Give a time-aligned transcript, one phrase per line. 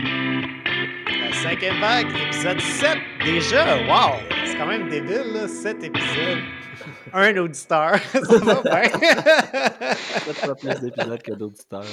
[0.00, 3.76] La cinquième vague, épisode 7 déjà.
[3.86, 4.20] Wow!
[4.46, 6.38] C'est quand même débile, là, 7 épisodes.
[7.12, 7.98] Un auditeur.
[8.12, 8.90] Ça va bien.
[8.90, 11.84] Peut-être pas plus d'épisodes que d'auditeurs.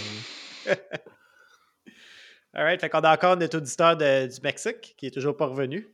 [0.67, 0.75] hein.
[2.53, 5.87] Alright, fait qu'on a encore notre auditeur de- du Mexique qui est toujours pas revenu.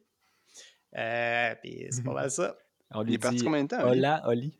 [0.97, 2.55] Euh, puis c'est pas mal ça.
[2.93, 3.87] On Il est parti dit combien de temps?
[3.87, 4.53] Hola, Oli.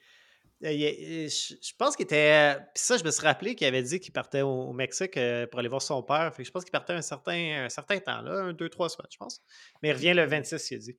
[0.64, 2.56] Euh, est- je, pense qu'il était.
[2.74, 5.60] Puis ça, je me suis rappelé qu'il avait dit qu'il partait au, Mexique euh, pour
[5.60, 6.34] aller voir son père.
[6.34, 8.90] Fait que je pense qu'il partait un certain, un certain temps, là, un, deux, trois
[8.90, 9.42] semaines, je pense.
[9.82, 10.98] Mais il revient le 26, il a dit.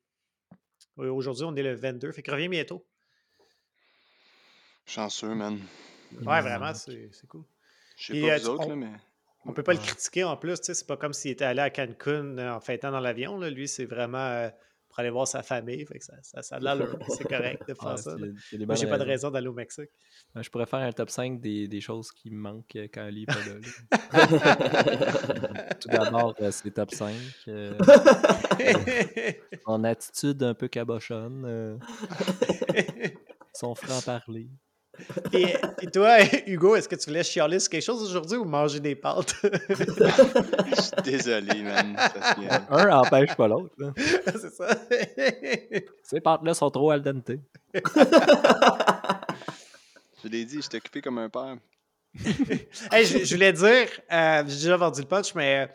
[0.97, 2.87] Aujourd'hui, on est le 22, fait qu'il revient bientôt.
[4.87, 5.59] Chanceux, man.
[6.13, 7.45] Ouais, vraiment, c'est cool.
[7.97, 8.93] Je sais pas euh, vous autres, on- là, mais.
[9.47, 11.61] On peut pas le critiquer en plus, tu sais, c'est pas comme s'il était allé
[11.61, 13.37] à Cancun euh, en fêtant dans l'avion.
[13.37, 13.51] là.
[13.51, 14.49] Lui, c'est vraiment euh,
[14.95, 15.85] pour aller voir sa famille.
[15.87, 16.97] Fait que ça, ça, ça a de l'allure.
[17.09, 18.15] C'est correct de faire Ah, ça.
[18.17, 19.91] Moi, j'ai pas de raison d'aller au Mexique.
[20.37, 23.23] Je pourrais faire un top 5 des, des choses qui me manquent euh, quand Ali
[23.23, 23.55] est pas là.
[24.13, 25.75] là.
[25.81, 27.13] Tout d'abord, euh, c'est top 5.
[27.49, 27.77] euh,
[29.67, 31.45] en attitude un peu cabochonne.
[31.45, 31.77] euh,
[33.53, 34.49] son franc-parler.
[35.33, 38.81] Et, et toi, Hugo, est-ce que tu voulais chialer sur quelque chose aujourd'hui ou manger
[38.81, 39.35] des pâtes?
[39.43, 41.97] Je suis désolé, man.
[41.99, 43.75] euh, Un empêche pas l'autre.
[44.27, 44.69] c'est ça.
[46.03, 47.31] Ces pâtes-là sont trop al dente.
[50.23, 51.57] je l'ai dit, j'étais occupé comme un père.
[52.93, 55.67] Hey, je, je voulais dire, euh, j'ai déjà vendu le punch, mais euh,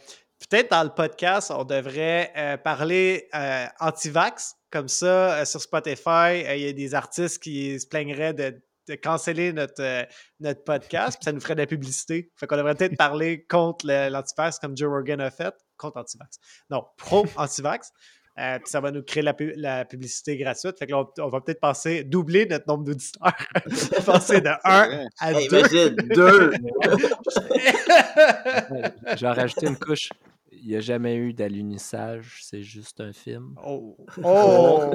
[0.50, 4.56] peut-être dans le podcast, on devrait euh, parler euh, anti-vax.
[4.72, 8.44] Comme ça, euh, sur Spotify, euh, il y a des artistes qui se plaigneraient de,
[8.52, 8.62] de
[8.94, 10.04] canceller notre, euh,
[10.40, 12.32] notre podcast, puis ça nous ferait de la publicité.
[12.36, 15.54] Fait qu'on devrait peut-être parler contre l'anti-vax, comme Joe Rogan a fait.
[15.78, 16.38] Contre anti-vax.
[16.70, 17.92] Non, pro-anti-vax.
[18.38, 20.80] Euh, puis ça va nous créer la, pu- la publicité gratuite.
[20.80, 23.34] Fait que là, on, on va peut-être passer, doubler notre nombre d'auditeurs.
[24.06, 25.08] passer de 1 Ouais.
[25.20, 25.58] à Hey, 2.
[25.60, 26.52] imagine, deux!
[28.72, 30.10] Ouais, Je vais rajouter une couche.
[30.52, 33.56] Il n'y a jamais eu d'alunissage, c'est juste un film.
[33.66, 33.98] Oh!
[34.24, 34.92] Oh!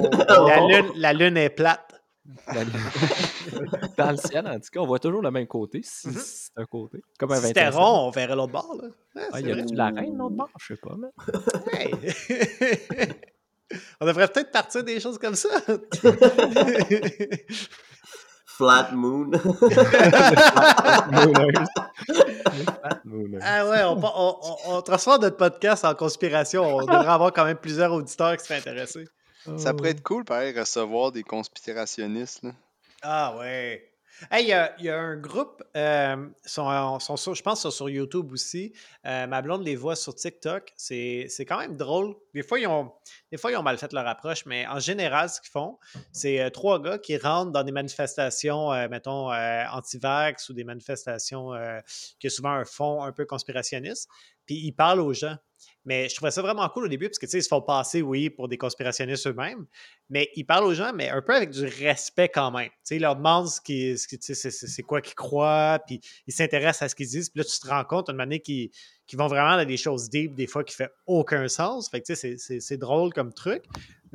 [0.47, 2.01] La lune, la lune est plate.
[3.97, 6.15] Dans le ciel, en tout cas, on voit toujours le même côté, si Mhm.
[6.17, 7.03] c'est un côté.
[7.19, 7.79] Comme un Si c'était 21.
[7.79, 8.75] rond, on verrait l'autre bord.
[8.81, 8.87] Là.
[9.15, 10.49] Ah, Ah, y a-tu la reine, l'autre bord?
[10.59, 11.79] Je sais pas, mais.
[11.79, 11.93] Hey!
[14.01, 15.49] on devrait peut-être partir des choses comme ça.
[18.57, 19.31] Flat Moon.
[23.03, 23.39] Mooners.
[23.41, 26.63] ah ouais, on, pa- on, on- on transforme notre podcast en conspiration.
[26.77, 29.05] On devrait avoir quand même plusieurs auditeurs qui seraient intéressés.
[29.57, 29.91] Ça pourrait Oh.
[29.97, 32.43] être cool, pareil, recevoir des conspirationnistes.
[32.43, 32.51] Là.
[33.01, 33.91] Ah ouais.
[34.31, 37.61] Hey, il y, a- il y a un groupe, euh, sont, sont sur- je pense
[37.63, 38.71] sont sur YouTube aussi.
[39.05, 40.71] Euh, ma blonde les voit sur TikTok.
[40.77, 42.15] C'est c'est quand même drôle.
[42.33, 42.93] Des fois, ils ont,
[43.29, 45.77] des fois, ils ont mal fait leur approche, mais en général, ce qu'ils font,
[46.13, 50.63] c'est euh, trois gars qui rentrent dans des manifestations, euh, mettons, euh, anti-vax ou des
[50.63, 51.81] manifestations euh,
[52.17, 54.07] qui ont souvent un fond un peu conspirationniste,
[54.45, 55.35] puis ils parlent aux gens.
[55.85, 57.61] Mais je trouvais ça vraiment cool au début, parce que, tu sais, ils se font
[57.61, 59.65] passer, oui, pour des conspirationnistes eux-mêmes,
[60.09, 62.69] mais ils parlent aux gens, mais un peu avec du respect quand même.
[62.69, 66.83] Tu sais, ils leur demandent ce ce qui- c'est, quoi qu'ils croient, puis ils s'intéressent
[66.83, 67.29] à ce qu'ils disent.
[67.29, 68.71] Puis là, tu te rends compte, une manière qu'ils,
[69.13, 71.89] vont vraiment dans des choses deep, des fois, qui fait aucun sens.
[71.89, 73.63] Fait que, tu sais, c'est drôle comme truc.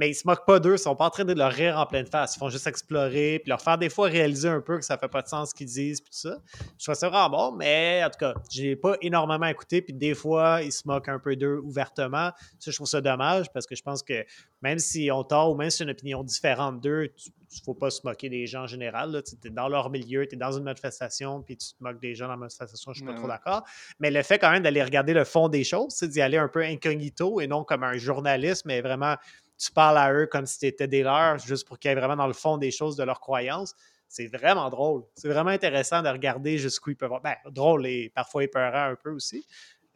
[0.01, 1.85] Mais ils se moquent pas d'eux, ils sont pas en train de leur rire en
[1.85, 2.35] pleine face.
[2.35, 5.09] Ils font juste explorer, puis leur faire des fois réaliser un peu que ça fait
[5.09, 6.39] pas de sens ce qu'ils disent, puis tout ça.
[6.79, 10.15] Je trouve ça vraiment bon, mais en tout cas, j'ai pas énormément écouté, puis des
[10.15, 12.31] fois, ils se moquent un peu d'eux ouvertement.
[12.59, 14.25] Ça, je trouve ça dommage, parce que je pense que
[14.63, 17.75] même si on tort ou même si c'est une opinion différente d'eux, il ne faut
[17.75, 19.23] pas se moquer des gens en général.
[19.23, 22.15] Tu es dans leur milieu, tu es dans une manifestation, puis tu te moques des
[22.15, 23.65] gens dans la manifestation, je ne suis pas trop d'accord.
[23.99, 26.49] Mais le fait quand même d'aller regarder le fond des choses, c'est d'y aller un
[26.49, 29.17] peu incognito et non comme un journaliste, mais vraiment,
[29.61, 32.17] tu parles à eux comme si tu étais des leurs, juste pour qu'ils aient vraiment
[32.17, 33.75] dans le fond des choses de leurs croyances.
[34.09, 35.05] C'est vraiment drôle.
[35.15, 37.13] C'est vraiment intéressant de regarder jusqu'où ils peuvent.
[37.23, 39.47] Ben, drôle et parfois épeurant un peu aussi.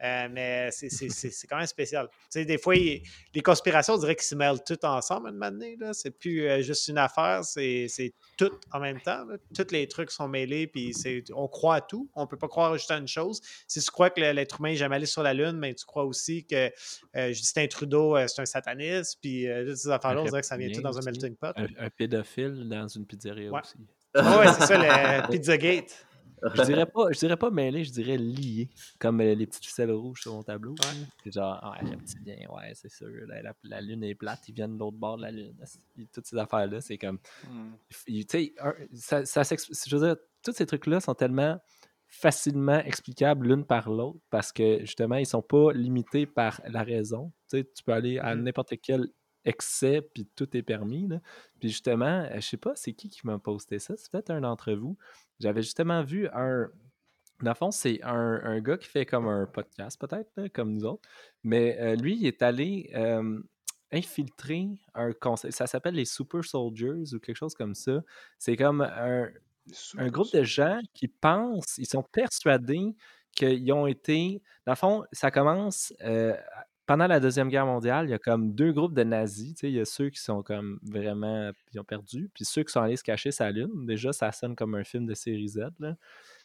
[0.05, 2.07] Euh, mais c'est- c'est c'est- c'est quand même spécial.
[2.11, 3.01] Tu sais, des fois, il-
[3.33, 5.75] les conspirations, on dirait qu'ils se mêlent toutes ensemble à un moment donné.
[5.79, 5.93] là.
[5.93, 9.25] C'est plus euh, juste une affaire, c'est c'est tout en même temps.
[9.25, 9.37] là.
[9.55, 12.09] Tous les trucs sont mêlés, puis c'est- on croit à tout.
[12.15, 13.41] On peut pas croire juste à une chose.
[13.67, 16.03] Si tu crois que l'être humain n'est jamais allé sur la Lune, mais tu crois
[16.05, 16.71] aussi que
[17.15, 20.47] euh, Justin Trudeau, euh, c'est un sataniste, puis euh, toutes ces affaires-là, on dirait que
[20.47, 21.53] ça vient tout dans un melting pot.
[21.55, 23.59] Un, un pédophile dans une pizzeria Ouais.
[23.61, 23.75] aussi.
[24.13, 26.05] Ah ouais, c'est ça, le Pizzagate.
[26.53, 28.69] Je dirais pas, je dirais pas mêlé, je dirais lié.
[28.99, 30.71] Comme euh, les petites ficelles rouges sur mon tableau.
[30.73, 31.05] Ouais.
[31.23, 33.07] C'est genre, ah, reptilien, ouais, c'est sûr.
[33.27, 35.55] La, la- la lune est plate, ils viennent de l'autre bord de la lune.
[36.13, 37.19] Toutes ces affaires-là, c'est comme.
[37.49, 37.71] Hmm.
[38.05, 41.59] Tu sais, un- ça, je veux dire, tous ces trucs-là sont tellement
[42.07, 47.31] facilement explicables l'une par l'autre parce que justement, ils sont pas limités par la raison.
[47.49, 48.43] Tu sais, tu peux aller à Mhm.
[48.43, 49.07] n'importe quelle
[49.45, 51.07] excès, puis tout est permis.
[51.07, 51.21] Là.
[51.59, 53.95] Puis justement, euh, je sais pas, c'est qui qui m'a posté ça?
[53.97, 54.97] C'est peut-être un d'entre vous.
[55.39, 56.67] J'avais justement vu un.
[57.41, 60.85] Dans le fond, c'est un, un gars qui fait comme un podcast, peut-être, comme nous
[60.85, 61.07] autres.
[61.43, 63.41] Mais euh, lui, il est allé euh,
[63.91, 65.53] infiltrer un concept.
[65.53, 68.01] Ça s'appelle les Super Soldiers ou quelque chose comme ça.
[68.39, 69.27] C'est comme un,
[69.97, 72.95] un groupe de gens qui pensent, ils sont persuadés
[73.35, 74.41] qu'ils ont été.
[74.65, 76.35] Dans le fond, ça commence euh,
[76.85, 78.07] pendant la Deuxième Guerre mondiale.
[78.07, 79.55] Il y a comme deux groupes de nazis.
[79.63, 81.51] Il y a ceux qui sont comme vraiment.
[81.73, 82.29] Ils ont perdu.
[82.33, 83.85] Puis ceux qui sont allés se cacher sa lune.
[83.85, 85.61] Déjà, ça sonne comme un film de série Z.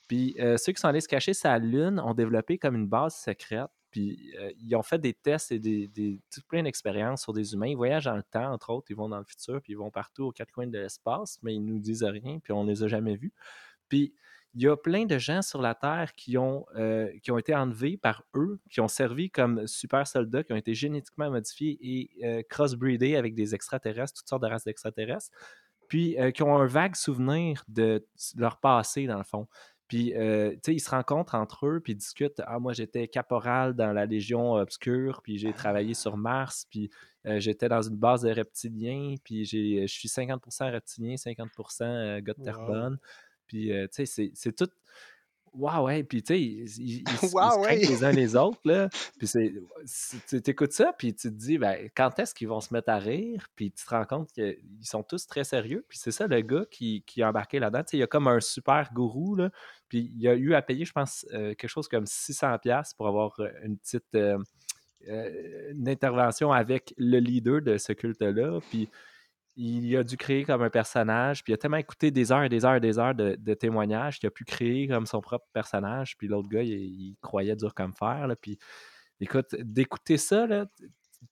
[0.09, 3.15] Puis euh, ceux qui sont allés se cacher sa lune ont développé comme une base
[3.15, 3.71] secrète.
[3.91, 7.55] Puis euh, ils ont fait des tests et des, des- tout plein d'expériences sur des
[7.55, 7.69] humains.
[7.69, 8.87] Ils voyagent dans le temps, entre autres.
[8.91, 11.55] Ils vont dans le futur, puis ils vont partout aux quatre coins de l'espace, mais
[11.55, 13.33] ils nous disent rien, puis on les a jamais vus.
[13.89, 14.15] Puis
[14.55, 17.55] il y a plein de gens sur la Terre qui ont, euh, qui ont été
[17.55, 22.11] enlevés par eux, qui ont servi comme super soldats, qui ont été génétiquement modifiés et
[22.25, 25.31] euh, crossbreedés avec des extraterrestres, toutes sortes de races d'extraterrestres,
[25.89, 28.05] puis euh, qui ont un vague souvenir de
[28.37, 29.47] leur passé, dans le fond.
[29.89, 32.41] Puis, euh, tu sais, ils se rencontrent entre eux, puis ils discutent.
[32.47, 36.91] Ah, moi, j'étais caporal dans la Légion obscure, puis j'ai travaillé sur Mars, puis
[37.27, 42.21] euh, j'étais dans une base de reptiliens, puis j'ai- je suis 50% reptilien, 50% euh,
[42.21, 42.99] gars de Wow.
[43.51, 44.69] Puis, euh, tu sais, c'est- tout.
[45.53, 46.05] Waouh, ouais.
[46.05, 47.79] Puis, tu sais, ils, ils- Wow, ouais.
[47.79, 48.89] les uns les autres, là.
[49.19, 49.27] Puis,
[50.29, 52.99] tu écoutes ça, puis tu te dis, ben, quand est-ce qu'ils vont se mettre à
[52.99, 53.49] rire?
[53.57, 55.85] Puis, tu te rends compte qu'ils sont tous très sérieux.
[55.89, 57.83] Puis, c'est ça, le gars qui, qui a embarqué là-dedans.
[57.83, 59.51] Tu sais, il y a comme un super gourou, là.
[59.89, 63.35] Puis, il a eu à payer, je pense, euh, quelque chose comme 600$ pour avoir
[63.41, 64.05] euh, une petite.
[64.15, 64.39] euh,
[65.09, 68.61] euh, une intervention avec le leader de ce culte-là.
[68.71, 68.89] Puis
[69.63, 72.49] il a dû créer comme un personnage, puis il a tellement écouté des heures et
[72.49, 76.17] des heures et des heures de, témoignages qu'il a pu créer comme son propre personnage.
[76.17, 78.27] Puis l'autre gars, il, croyait dur comme fer.
[78.27, 78.59] Là, puis
[79.21, 80.47] écoute, d'écouter ça,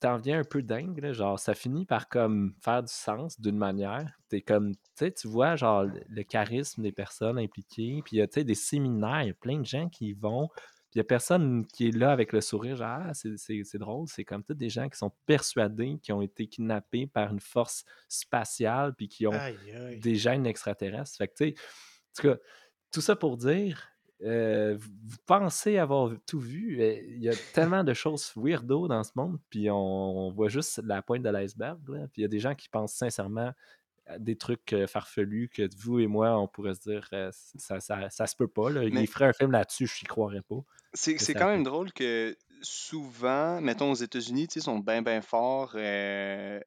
[0.01, 1.13] t'en viens un peu dingue.
[1.13, 4.13] genre, ça finit par comme faire du sens d'une manière.
[4.47, 8.03] Comme, tu vois, genre, le, charisme des personnes impliquées.
[8.05, 10.51] Puis il y a, des séminaires, il y a plein de gens qui vont.
[10.94, 13.79] Il n'y a personne qui est là avec le sourire, genre, ah, c'est- c'est c'est
[13.79, 14.06] drôle.
[14.08, 17.85] C'est comme tous des gens qui sont persuadés qu'ils ont été kidnappés par une force
[18.08, 20.00] spatiale, puis qui ont Aïe, aïe.
[20.00, 21.17] des gènes extraterrestres.
[21.17, 22.43] Fait que, tu sais, en tout cas,
[22.90, 23.87] tout ça pour dire,
[24.23, 26.82] euh, vous pensez avoir tout vu.
[26.82, 30.81] Il y a tellement de choses weirdo dans ce monde, puis on, on voit juste
[30.84, 31.79] la pointe de l'iceberg.
[31.88, 32.08] là.
[32.12, 33.52] Puis il y a des gens qui pensent sincèrement
[34.19, 38.08] des trucs euh, farfelus que vous et moi, on pourrait se dire, euh, ça, ça,
[38.10, 38.70] ça se peut pas.
[38.70, 38.81] Là.
[38.90, 40.60] Mais- Il ferait un film là-dessus, je n'y croirais pas.
[40.94, 46.58] C'est quand même drôle que souvent, mettons aux États-Unis, sais, sont bien, bien forts euh,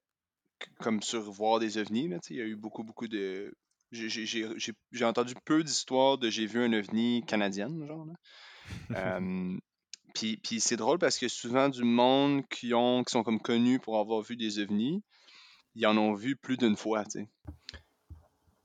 [0.80, 2.10] comme sur voir des ovnis.
[2.30, 3.54] Il y a eu beaucoup, beaucoup de.
[3.92, 8.06] j'ai- j'ai- J'ai j'ai- j'ai entendu peu d'histoires de j'ai vu un ovni canadienne, genre.
[8.06, 8.14] Là.
[9.20, 9.58] Euh,
[10.14, 13.80] puis puis c'est drôle parce que souvent du monde qui, ont, qui sont comme connus
[13.80, 15.02] pour avoir vu des ovnis,
[15.76, 17.28] ils en ont vu plus d'une fois, tu sais.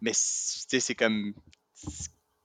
[0.01, 1.33] Mais tu sais, c'est comme.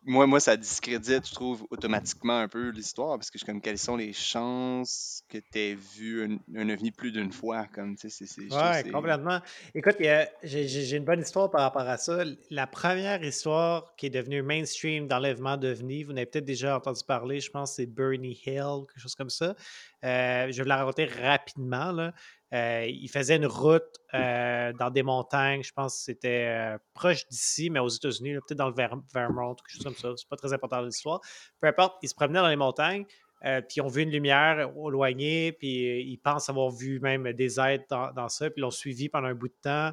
[0.03, 3.61] Moi, moi, ça discrédite, je trouve, automatiquement un peu l'histoire, parce que je suis comme,
[3.61, 7.67] quelles sont les chances que tu aies vu un, un ovni plus d'une fois?
[7.67, 9.39] Comme, tu sais, c'est- Ouais, complètement.
[9.75, 9.97] Écoute,
[10.41, 12.23] j'ai une bonne histoire par rapport à ça.
[12.49, 17.01] La première histoire qui est devenue mainstream d'enlèvement d'OVNI, vous en avez peut-être déjà entendu
[17.07, 19.55] parler, je pense que c'est Bernie Hill, quelque chose comme ça.
[20.03, 21.91] Euh, je vais vous la raconter rapidement.
[21.91, 22.11] Là.
[22.53, 23.83] Euh, il faisait une route
[24.13, 28.57] euh, dans des montagnes, je pense que c'était euh, proche d'ici, mais aux États-Unis, peut-être
[28.57, 30.09] dans le Ver- Vermont, quelque chose comme ça.
[30.17, 31.21] C'est pas très important dans l'histoire.
[31.61, 33.05] Peu importe, il se promenait dans les montagnes.
[33.43, 37.59] Euh, puis ils ont vu une lumière éloignée, puis ils pensent avoir vu même des
[37.59, 39.91] êtres dans, ça, puis ils l'ont suivi pendant un bout de temps.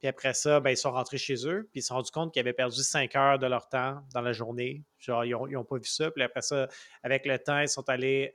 [0.00, 2.32] Puis après ça, ben, ils sont rentrés chez eux, puis ils se sont rendus compte
[2.32, 4.84] qu'ils avaient perdu 5 heures de leur temps dans la journée.
[4.98, 6.10] Genre, ils n'ont pas vu ça.
[6.10, 6.68] Puis après ça,
[7.02, 8.32] avec le temps, ils sont allés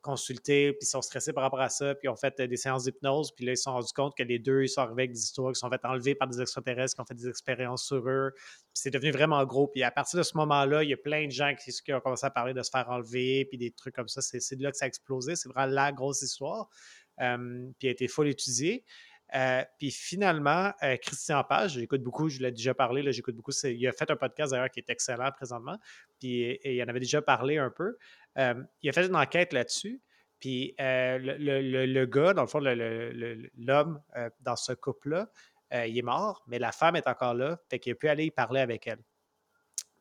[0.00, 2.56] consulter, puis ils sont stressés par rapport à ça, puis ils ont fait euh, des
[2.56, 5.02] séances d'hypnose, puis là, ils se sont rendus compte que les deux, ils sont arrivés
[5.02, 7.84] avec des histoires, qui sont fait enlever par des extraterrestres, qui ont fait des expériences
[7.84, 8.32] sur eux.
[8.72, 9.68] C'est devenu vraiment gros.
[9.68, 12.26] Puis à partir de ce moment-là, il y a plein de gens qui, ont commencé
[12.26, 14.20] à parler de se faire enlever, puis des trucs comme ça.
[14.22, 15.36] C'est de là que ça a explosé.
[15.36, 16.68] C'est vraiment la grosse histoire.
[17.20, 18.84] Euh, puis a été full étudiée.
[19.34, 23.52] Euh, puis finalement, euh, Christian Page, j'écoute beaucoup, je l'ai déjà parlé, j'écoute beaucoup.
[23.62, 25.76] Il a fait un podcast d'ailleurs qui est excellent présentement,
[26.18, 27.96] puis et il en avait déjà parlé un peu.
[28.38, 30.00] Euh, il a fait une enquête là-dessus,
[30.38, 35.30] puis euh, le, le- le- le gars, dans le fond, l'homme euh, dans ce couple-là,
[35.74, 38.24] euh, il est mort, mais la femme est encore là, fait qu'il a pu aller
[38.26, 38.98] y parler avec elle.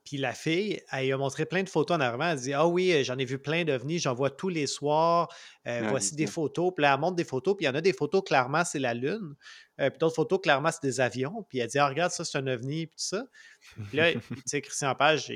[0.06, 2.30] Puis la fille, elle lui a montré plein de photos en arrivant.
[2.32, 5.28] Elle dit Ah oui, j'en ai vu plein d'ovnis, j'en vois tous les soirs.
[5.66, 6.72] Ah, voici des photos.
[6.76, 7.56] Puis là, elle montre des photos.
[7.56, 9.36] Puis il y en a des photos, clairement, c'est la Lune.
[9.78, 11.44] Puis d'autres photos, clairement, c'est des avions.
[11.48, 12.88] Puis elle dit Ah, regarde, ça, c'est un ovni.
[12.88, 13.24] Puis tout ça.
[13.90, 15.36] Puis là, tu sais, Christian Page, il,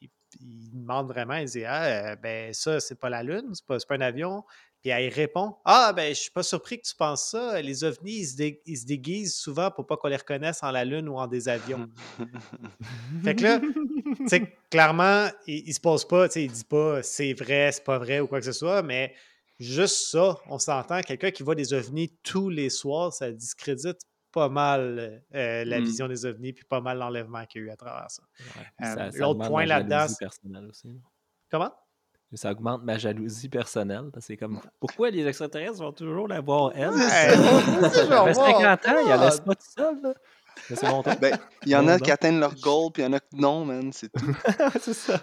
[0.00, 0.10] il-
[0.40, 3.78] il demande vraiment Il dit Ah, euh, ben ça, c'est pas la Lune, c'est pas,
[3.78, 4.44] pas un avion.
[4.82, 7.60] Puis elle répond Ah, ben, je suis pas surpris que tu penses ça.
[7.60, 10.70] Les ovnis, ils se, dé- ils se déguisent souvent pour pas qu'on les reconnaisse en
[10.70, 11.88] la Lune ou en des avions.
[13.24, 16.64] Fait que là, tu sais, clairement, il, il se pose pas, tu sais, il dit
[16.64, 19.14] pas c'est vrai, c'est pas vrai ou quoi que ce soit, mais
[19.58, 21.00] juste ça, on s'entend.
[21.02, 23.98] Quelqu'un qui voit des ovnis tous les soirs, ça discrédite
[24.32, 25.84] pas mal euh, la Hmm.
[25.84, 28.22] vision des ovnis, puis pas mal l'enlèvement qu'il y a eu à travers ça.
[28.38, 30.06] Ouais, Euh, ça- ça l'autre point là-dedans.
[31.50, 31.72] Comment?
[32.34, 34.08] Ça augmente ma jalousie personnelle.
[34.12, 36.90] parce que C'est comme pourquoi les extraterrestres vont toujours la voir elle?
[36.90, 38.78] Ouais, moi aussi, je veux Ça fait voir.
[38.78, 40.00] 50 ans, il la Ah, laisse pas tout seul.
[40.02, 40.14] Là.
[41.20, 43.36] Ben, il y en a qui atteignent leur goal, puis il y en a qui
[43.36, 43.92] non, man.
[43.92, 44.36] C'est tout.
[44.80, 45.20] c'est ça.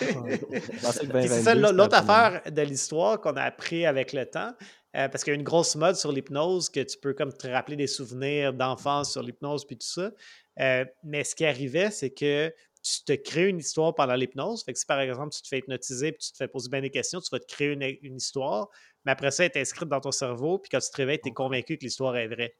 [0.00, 4.52] C'est 2022, ça, l'autre affaire de l'histoire qu'on a appris avec le temps,
[4.96, 7.46] euh, parce qu'il y a une grosse mode sur l'hypnose, que tu peux comme te
[7.46, 10.12] rappeler des souvenirs d'enfance sur l'hypnose, puis tout ça.
[10.60, 14.64] Euh, mais ce qui arrivait, c'est que tu te crées une histoire pendant l'hypnose.
[14.64, 16.80] Fait que si par exemple, tu te fais hypnotiser, puis tu te fais poser bien
[16.80, 18.68] des questions, tu vas te créer une, une histoire,
[19.04, 21.28] mais après ça, elle est inscrite dans ton cerveau, puis quand tu te réveilles, tu
[21.28, 22.56] es convaincu que l'histoire est vraie.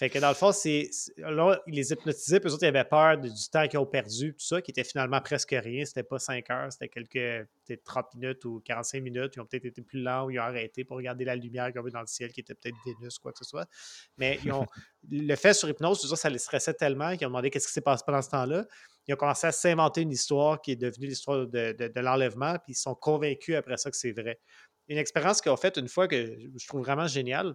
[0.00, 0.88] Fait que dans le fond, c'est.
[1.18, 3.84] Là, ils les hypnotisaient, puis eux autres, ils avaient peur de- du temps qu'ils ont
[3.84, 5.84] perdu, tout ça, qui était finalement presque rien.
[5.84, 9.34] C'était pas 5 heures, c'était quelques peut-être 30 minutes ou 45 minutes.
[9.36, 11.90] Ils ont peut-être été plus lents ou ils ont arrêté pour regarder la lumière vue
[11.90, 13.66] dans le ciel, qui était peut-être Vénus, quoi que ce soit.
[14.16, 14.64] Mais ils ont,
[15.10, 17.74] le fait sur hypnose, tout ça, ça les stressait tellement qu'ils ont demandé qu'est-ce qui
[17.74, 18.64] s'est passé pendant ce temps-là.
[19.06, 22.54] Ils ont commencé à s'inventer une histoire qui est devenue l'histoire de, de- de l'enlèvement,
[22.54, 24.40] puis ils sont convaincus après ça que c'est vrai.
[24.88, 27.54] Une expérience qu'ils ont faite une fois que je trouve vraiment géniale.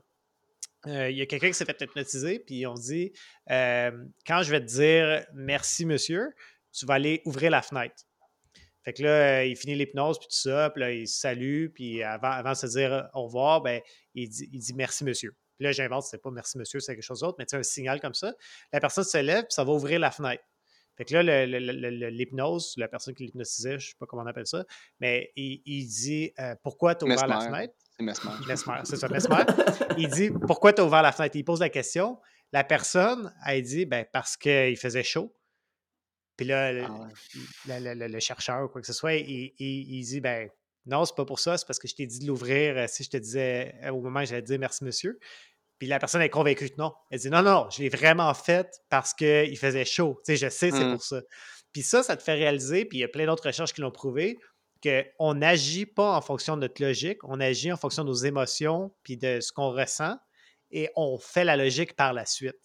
[0.88, 3.12] Euh, il y a quelqu'un qui s'est fait hypnotiser, puis on dit
[3.50, 3.92] euh,
[4.26, 6.34] Quand je vais te dire merci, monsieur,
[6.72, 7.96] tu vas aller ouvrir la fenêtre.
[8.84, 11.68] Fait que là, euh, il finit l'hypnose, puis tout ça, puis là, il se salue,
[11.74, 13.82] puis avant, avant de se dire au revoir, ben,
[14.14, 15.36] il, dit, il dit merci, monsieur.
[15.58, 18.00] Puis là, j'invente, c'est pas merci, monsieur, c'est quelque chose d'autre, mais tu un signal
[18.00, 18.34] comme ça.
[18.72, 20.44] La personne se lève, puis ça va ouvrir la fenêtre.
[20.98, 24.64] Fait que là, l'hypnose, la personne qui l'hypnotisait, je sais pas comment on appelle ça,
[25.00, 28.32] mais il, il dit euh, Pourquoi tu as ouvert la fenêtre C'est Mesmer.
[28.48, 29.44] Mesmer, c'est ça, Mesmer.
[29.98, 31.36] Il dit Pourquoi tu as ouvert la fenêtre?
[31.36, 32.20] Il pose la question.
[32.52, 35.34] La personne, elle dit ben, Parce qu'il faisait chaud.
[36.38, 37.08] Puis là, le, Ah ouais.
[37.80, 40.50] le- le- le- le chercheur ou quoi que ce soit, il, il- il dit ben,
[40.86, 43.04] Non, c'est pas pour ça, c'est parce que je t'ai dit de l'ouvrir euh, si
[43.06, 45.18] je te disais euh, au moment où j'allais te dire merci, monsieur.
[45.80, 46.94] Puis la personne est convaincue que non.
[47.12, 50.20] Elle dit non, non, je l'ai vraiment fait parce qu'il faisait chaud.
[50.26, 50.92] Tu sais, je sais, c'est Mm.
[50.94, 51.22] pour ça.
[51.72, 53.92] Puis ça, ça te fait réaliser, puis il y a plein d'autres recherches qui l'ont
[53.92, 54.38] prouvé,
[54.84, 58.94] qu'on n'agit pas en fonction de notre logique, on agit en fonction de nos émotions,
[59.04, 60.18] puis de ce qu'on ressent,
[60.72, 62.56] et on fait la logique par la suite.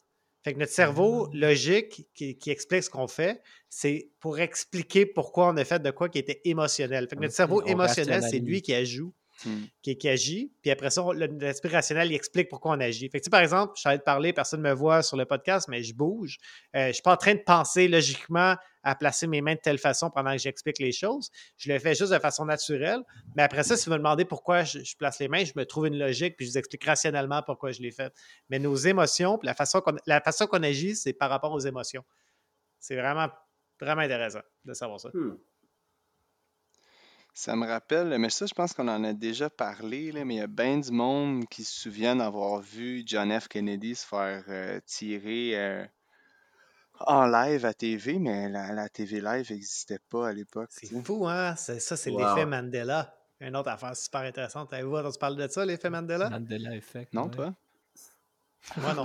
[0.43, 5.49] Fait que notre cerveau logique qui, qui explique ce qu'on fait, c'est pour expliquer pourquoi
[5.49, 7.09] on a fait de quoi qui était émotionnel.
[7.09, 9.65] Fait que notre cerveau on émotionnel, c'est lui qui ajoute Hmm.
[9.83, 10.53] qui, qui agit.
[10.61, 13.09] Puis après ça, l'esprit rationnel, il explique pourquoi on agit.
[13.09, 15.03] Fait que, tu sais, par exemple, je suis allé te parler, personne ne me voit
[15.03, 16.39] sur le podcast, mais je bouge.
[16.77, 19.61] Euh, je ne suis pas en train de penser logiquement à placer mes mains de
[19.61, 21.31] telle façon pendant que j'explique les choses.
[21.57, 23.01] Je le fais juste de façon naturelle.
[23.37, 25.65] Mais après ça, si vous me demandez pourquoi je, je place les mains, je me
[25.65, 28.13] trouve une logique, puis je vous explique rationnellement pourquoi je l'ai fait.
[28.49, 31.61] Mais nos émotions, puis la façon qu'on, la façon qu'on agit, c'est par rapport aux
[31.61, 32.05] émotions.
[32.79, 33.29] C'est vraiment,
[33.81, 35.11] vraiment intéressant de savoir ça.
[35.13, 35.37] Hmm.
[37.35, 40.39] Ça me rappelle, mais ça, je pense qu'on en a déjà parlé, là, mais il
[40.39, 43.49] y a bien du monde qui se souviennent d'avoir vu John F.
[43.49, 45.87] Kennedy se faire euh, tirer euh,
[47.07, 50.69] en live à TV, mais la, la TV live n'existait pas à l'époque.
[50.73, 51.57] C'est fou, hein?
[51.57, 52.19] C'est, ça, c'est Wow.
[52.19, 53.15] l'effet Mandela.
[53.41, 54.73] Une autre affaire super intéressante.
[54.75, 56.29] Avez-vous entendu parler de ça, l'effet Mandela?
[56.29, 57.15] Mandela Effect.
[57.15, 57.31] Non, ouais.
[57.31, 57.55] toi?
[58.77, 59.05] Moi, non.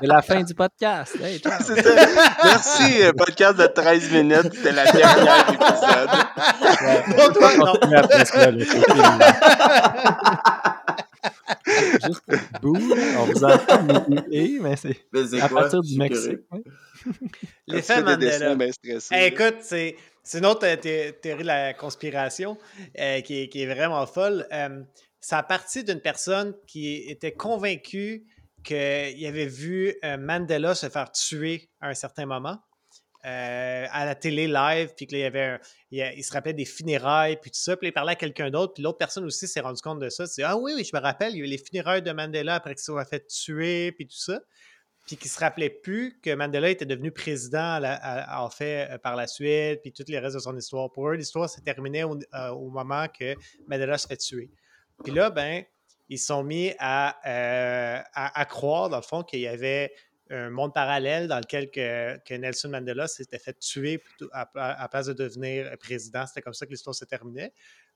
[0.00, 1.16] C'est la fin du podcast.
[1.22, 1.40] Hey,
[2.44, 4.52] Merci, euh, podcast de 13 minutes.
[4.54, 6.10] C'était la dernière épisode.
[7.34, 7.72] Toi, non.
[8.10, 8.64] C'est fini.
[12.06, 12.22] Juste
[12.62, 12.78] bouh,
[13.18, 15.62] on vous entend et, mais c'est Mais c'est à quoi?
[15.62, 16.38] partir du Mexique.
[16.52, 16.62] ouais.
[17.66, 18.52] L'effet Mandela.
[18.52, 18.68] Hey,
[19.10, 19.26] là?
[19.26, 19.96] écoute, c'est,
[20.28, 22.58] c'est une autre euh, thé- théorie de la conspiration
[22.98, 24.46] euh, qui, est, vraiment folle.
[24.52, 24.82] Euh,
[25.20, 28.26] ça a parti d'une personne qui était convaincue
[28.62, 32.58] qu'il avait vu euh, Mandela se faire tuer à un certain moment.
[33.24, 37.50] à la télé live, puis qu'il y avait un- il se rappelait des funérailles, puis
[37.50, 39.98] tout ça, puis il parlait à quelqu'un d'autre, puis l'autre personne aussi s'est rendu compte
[39.98, 40.26] de ça.
[40.26, 42.54] C'est Ah oui, oui, je me rappelle, il y a eu les funérailles de Mandela
[42.54, 44.40] après qu'il soit fait tuer, puis tout ça.
[45.08, 47.80] Puis qui se rappelait plus que Mandela était devenu président
[48.30, 50.92] en fait euh, par la suite, puis toutes les restes de son histoire.
[50.92, 53.34] Pour eux, l'histoire s'est terminée au, euh, au moment que
[53.66, 54.50] Mandela se fait tuer.
[55.02, 55.64] Puis là, ben,
[56.10, 59.94] ils sont mis à, euh, à, à croire, dans le fond, qu'il y avait
[60.28, 65.74] un monde parallèle dans lequel que, Nelson Mandela s'était fait tuer à place de devenir
[65.78, 66.26] président.
[66.26, 67.54] C'était comme ça que l'histoire se terminait.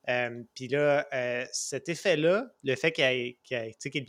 [0.09, 3.35] Euh, Puis là, euh, cet effet-là, le fait qu'ils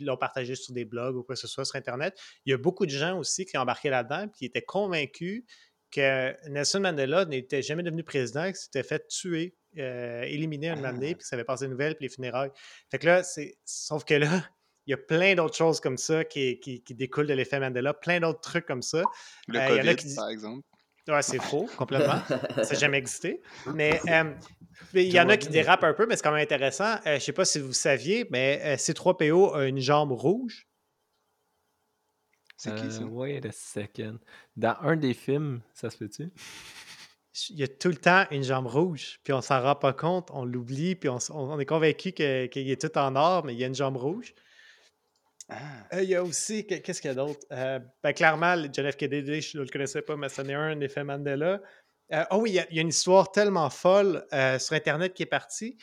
[0.00, 2.58] l'ont partagé sur des blogs ou quoi que ce soit sur Internet, il y a
[2.58, 5.44] beaucoup de gens aussi qui ont embarqué là-dedans et qui étaient convaincus
[5.90, 10.92] que Nelson Mandela n'était jamais devenu président, qu'il s'était fait tuer, euh, éliminer un moment
[10.92, 11.14] donné, Ah.
[11.14, 12.50] puis que ça avait passé des nouvelles, puis les funérailles.
[12.90, 13.56] Fait que là, c'est.
[13.64, 14.44] Sauf que là,
[14.86, 17.94] il y a plein d'autres choses comme ça qui, qui, qui découlent de l'effet Mandela,
[17.94, 19.02] plein d'autres trucs comme ça.
[19.46, 20.66] Le il y en a COVID, qui par exemple.
[21.08, 22.20] Ouais, c'est faux, complètement.
[22.28, 23.42] Ça n'a jamais existé.
[23.74, 24.32] Mais euh,
[24.94, 26.94] mais il y en a qui dérapent un peu, mais c'est quand même intéressant.
[26.94, 30.66] Euh, je ne sais pas si vous saviez, mais euh, C3PO a une jambe rouge.
[32.56, 33.02] C'est qui ça?
[33.02, 34.18] Euh, Wait a second.
[34.56, 36.30] Dans un des films, ça se fait-tu?
[37.50, 40.28] Il y a tout le temps une jambe rouge, puis on s'en rend pas compte,
[40.32, 43.54] on l'oublie, puis on, on- on est convaincu que- qu'il est tout en or, mais
[43.54, 44.34] il y a une jambe rouge.
[45.48, 45.56] Ah.
[45.92, 47.40] Euh, il y a aussi, que- qu'est-ce qu'il y a d'autre?
[47.52, 48.96] Euh, ben, clairement, John F.
[48.98, 51.60] Je ne le connaissais pas, mais c'en est un, effet Mandela.
[52.12, 54.26] Euh, oh oui, il y, a, une histoire tellement folle
[54.58, 55.76] sur Internet qui est partie.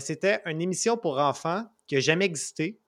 [0.00, 2.80] C'était une émission pour enfants qui n'a jamais existé,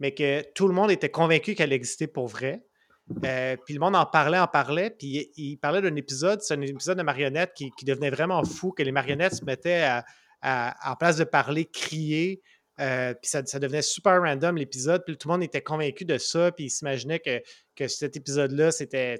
[0.00, 2.62] mais que tout le monde était convaincu qu'elle existait pour vrai.
[3.06, 6.98] Puis le monde en parlait, en parlait, puis il, parlait d'un épisode, c'est un épisode
[6.98, 10.04] de marionnettes qui, devenait vraiment fou, que les marionnettes se mettaient à,
[10.42, 12.42] à- en place de parler, crier,
[12.82, 16.50] euh, puis ça, devenait super random l'épisode, puis tout le monde était convaincu de ça,
[16.50, 17.40] puis il s'imaginait que,
[17.76, 19.18] que cet épisode-là, c'était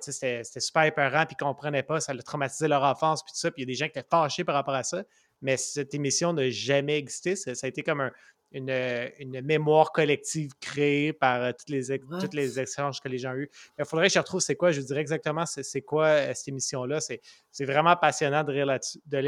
[0.58, 3.50] super épeurant, puis qu'ils ne comprenaient pas, ça le traumatisait leur enfance, puis tout ça,
[3.50, 5.04] puis il y a des gens qui étaient fâchés par rapport à ça,
[5.42, 8.12] mais cette émission n'a jamais existé, ça a été comme un-
[8.52, 8.70] une,
[9.18, 13.36] une mémoire collective créée par euh, toutes les, toutes les échanges que les gens ont
[13.36, 13.50] eus.
[13.78, 16.48] Il faudrait que je retrouve c'est quoi, je vous dirais exactement c'est quoi euh, cette
[16.48, 17.00] émission-là.
[17.00, 18.66] C'est c'est vraiment passionnant de, lire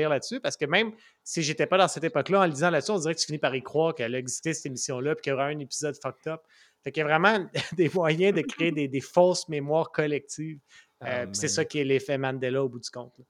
[0.08, 3.14] là-dessus- parce que même si j'étais pas dans cette époque-là, en lisant là-dessus, on dirait
[3.14, 5.46] que tu finis par y croire qu'elle a existé cette émission-là puis qu'il y aura
[5.46, 6.40] un épisode fucked up.
[6.82, 10.58] Fait qu'il y a vraiment des moyens de créer des, des fausses mémoires collectives.
[11.02, 13.12] Euh, Ah, c'est ça qui est l'effet Mandela au bout du compte.
[13.18, 13.24] là.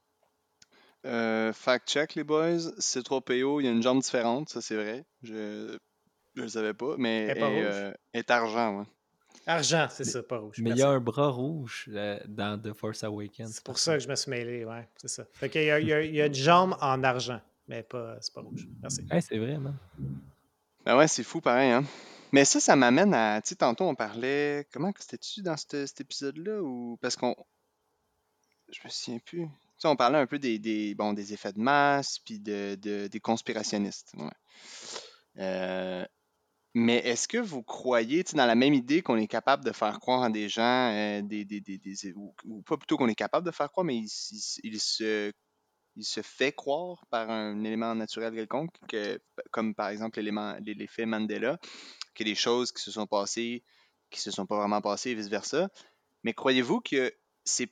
[1.05, 2.57] Euh, fact check, les boys.
[2.79, 5.05] C3PO, il y a une jambe différente, ça c'est vrai.
[5.23, 5.77] Je
[6.35, 7.63] je le savais pas, mais Elle est pas elle, rouge?
[7.65, 8.85] euh, est argent, ouais.
[9.47, 10.57] Argent, c'est ça, pas rouge.
[10.59, 13.51] Mais il y a un bras rouge euh, dans The Force Awakens.
[13.53, 15.25] C'est pour ça que je me suis mêlé, ouais, c'est ça.
[15.33, 17.83] Fait qu'il y a, il y a- il y a une jambe en argent, mais
[17.83, 18.67] pas, c'est pas rouge.
[18.81, 19.01] Merci.
[19.11, 19.77] Hey, c'est vrai, man.
[20.83, 21.83] Ben ouais, c'est fou pareil, hein.
[22.31, 23.41] Mais ça, ça m'amène à.
[23.41, 24.67] Tu sais, tantôt on parlait.
[24.73, 26.97] Comment que c'était-tu dans cet, cet épisode-là ou.
[27.01, 27.35] Parce qu'on.
[28.71, 29.47] Je me souviens plus.
[29.85, 34.13] On parlait un peu des, bon, des effets de masse, puis de, de- des conspirationnistes.
[35.37, 36.05] Euh,
[36.73, 40.23] mais est-ce que vous croyez, dans la même idée qu'on est capable de faire croire
[40.23, 43.71] à des gens, euh, des, des, des, ou, pas plutôt qu'on est capable de faire
[43.71, 45.31] croire, mais il, se,
[45.95, 49.19] il se fait croire par un élément naturel quelconque, que,
[49.51, 51.57] comme par exemple l'effet Mandela,
[52.13, 53.63] que des choses qui se sont passées,
[54.09, 55.69] qui se sont pas vraiment passées et vice-versa.
[56.23, 57.71] Mais croyez-vous que c'est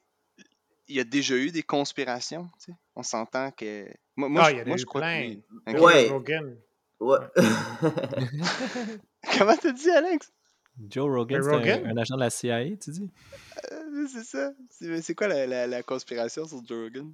[0.88, 2.78] il y a déjà eu des conspirations, tu sais?
[2.96, 3.88] On s'entend que.
[4.16, 5.22] Moi, moi, Ah, je, il y a moi, eu je crois que plein.
[5.22, 5.44] oui.
[5.68, 5.82] Ok.
[5.82, 6.10] Ouais.
[6.10, 6.56] Rogan.
[7.00, 7.18] Ouais.
[9.38, 10.32] Comment t'as dit, Alex?
[10.90, 11.86] Joe Rogan, c'est un, Rogan?
[11.86, 13.12] un agent de la CIA, tu dis?
[13.72, 14.52] Euh, c'est ça.
[14.70, 17.14] C'est c'est quoi la, la- la conspiration sur Joe Rogan?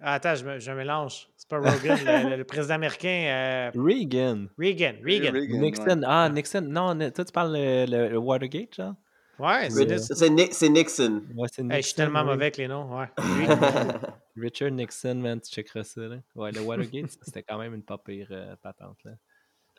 [0.00, 1.28] Ah, attends, je, me, je mélange.
[1.36, 1.98] C'est pas Rogan,
[2.36, 3.08] le, président américain.
[3.08, 4.46] euh, Reagan.
[4.58, 4.94] Reagan.
[5.02, 5.32] Reagan.
[5.32, 5.98] Reagan, Nixon.
[6.00, 6.06] ouais.
[6.06, 6.60] Ah, Nixon.
[6.62, 8.94] Non, toi, tu parles le, le- le Watergate, genre?
[9.38, 9.86] Ouais, c'est Oui.
[9.86, 11.22] Nix- C'est Ni- c'est Nixon.
[11.34, 12.96] Ouais, c'est Hey, je suis tellement mauvais avec les noms.
[12.98, 13.08] Ouais.
[14.36, 16.16] Richard Nixon, man, tu checkeras ça, là.
[16.34, 19.12] Ouais, le Watergate, c'était quand même une pas pire euh, patente, là.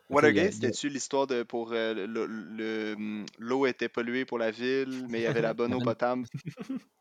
[0.09, 5.07] Watergate, c'était-tu l'histoire de pour euh, le- le- le- l'eau était polluée pour la ville,
[5.09, 6.25] mais il y avait la bonne eau potable?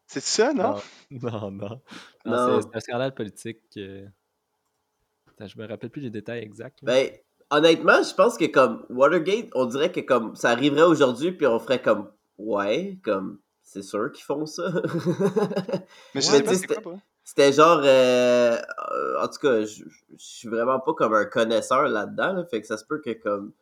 [0.06, 0.76] C'est ça, non?
[1.10, 1.50] Non, non.
[1.50, 1.80] non.
[2.24, 2.60] Non.
[2.62, 3.60] c'est- C'est un scandale politique.
[3.76, 4.06] euh.
[5.28, 6.80] Attends, je me rappelle plus les détails exacts.
[6.82, 6.92] là.
[6.92, 7.10] Ben,
[7.50, 11.58] honnêtement, je pense que comme Watergate, on dirait que comme ça arriverait aujourd'hui, puis on
[11.58, 14.70] ferait comme ouais, comme c'est sûr qu'ils font ça.
[16.14, 16.94] Mais je sais pas quoi.
[17.26, 19.82] C'était genre, euh, euh, en tout cas, je
[20.18, 23.52] suis vraiment pas comme un connaisseur là-dedans, là, fait que ça se peut que comme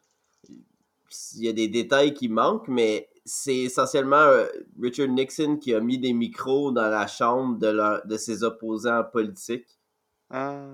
[0.51, 4.47] il y a des détails qui manquent, mais c'est essentiellement euh,
[4.81, 9.05] Richard Nixon qui a mis des micros dans la chambre de, leur- de ses opposants
[9.05, 9.79] politiques
[10.31, 10.65] Ah.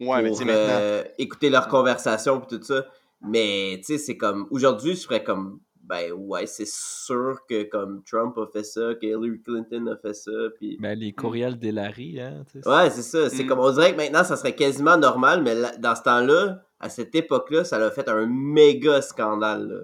[0.00, 0.52] Ouais, mais pour maintenant.
[0.56, 2.86] euh, écouter leurs conversations et tout ça.
[3.20, 8.02] Mais tu sais, c'est comme aujourd'hui, je ferais comme ben ouais, c'est sûr que comme
[8.04, 12.20] Trump a fait ça, que Hillary Clinton a fait ça, puis Ben, les courriels d'Hillary,
[12.20, 12.44] hein.
[12.52, 13.30] tu sais, Ouais, c'est ça.
[13.30, 13.46] C'est Mm.
[13.46, 16.88] comme on dirait que maintenant ça serait quasiment normal, mais là- dans ce temps-là, à
[16.90, 19.68] cette époque-là, ça a fait un méga scandale.
[19.68, 19.80] là.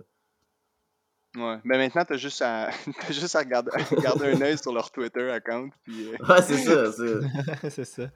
[1.36, 1.58] Ouais.
[1.64, 3.70] Mais maintenant, t'as juste à, t'as juste à garder
[4.36, 5.70] un œil sur leur Twitter account.
[5.82, 6.92] Puis, euh, Ouais, c'est ça.
[6.92, 8.10] c'est- c'est ça.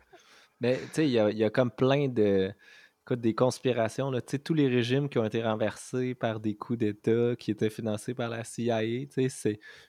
[0.60, 2.52] Mais tu sais, il y a, il y a comme plein de.
[3.08, 4.20] Écoute, des conspirations, là.
[4.20, 8.28] Tous les régimes qui ont été renversés par des coups d'État qui étaient financés par
[8.28, 9.08] la CIA, il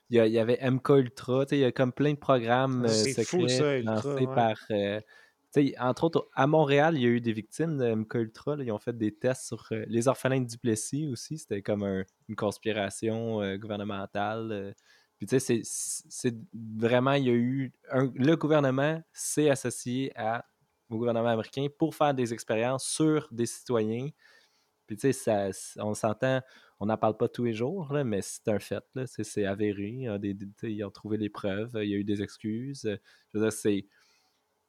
[0.09, 3.47] y, avait MK Ultra, il y a comme plein de programmes euh, C'est secrets fou,
[3.49, 4.33] ça, Ultra, financés ouais.
[4.35, 4.57] par.
[4.71, 5.01] euh,
[5.79, 8.55] entre autres, à Montréal, il y a eu des victimes de MK Ultra.
[8.55, 8.63] là.
[8.63, 11.39] ils ont fait des tests sur euh, les orphelins de Duplessis aussi.
[11.39, 14.49] C'était comme un- une conspiration euh, gouvernementale.
[14.53, 14.71] euh,
[15.17, 17.73] Puis tu sais, c'est vraiment, il y a eu.
[18.15, 20.45] le gouvernement s'est associé à,
[20.89, 24.09] au gouvernement américain pour faire des expériences sur des citoyens.
[24.87, 26.41] Puis tu sais, on s'entend,
[26.79, 28.83] on n'en parle pas tous les jours, là, mais c'est un fait.
[29.05, 30.07] C'est avéré.
[30.19, 32.81] Des, ils ont trouvé les preuves, il y a eu des excuses.
[32.83, 33.85] Je veux dire, c'est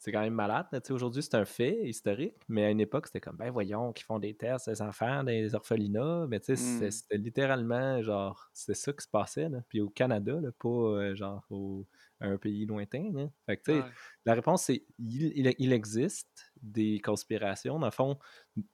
[0.00, 0.66] c'est quand même malade.
[0.88, 4.18] Aujourd'hui, c'est un fait historique, mais à une époque, c'était comme, ben voyons, qu'ils font
[4.18, 6.26] des tests, les enfants, des orphelinats.
[6.26, 6.90] Mais tu sais, mmh.
[6.90, 9.50] c'était littéralement, genre, c'est ça qui se passait.
[9.50, 9.58] Là.
[9.68, 11.86] Puis au Canada, là, pas euh, genre au,
[12.20, 13.30] un pays lointain.
[13.46, 13.82] Fait que,
[14.26, 17.78] la réponse, c'est il, il, existe des conspirations.
[17.78, 18.18] Dans le fond,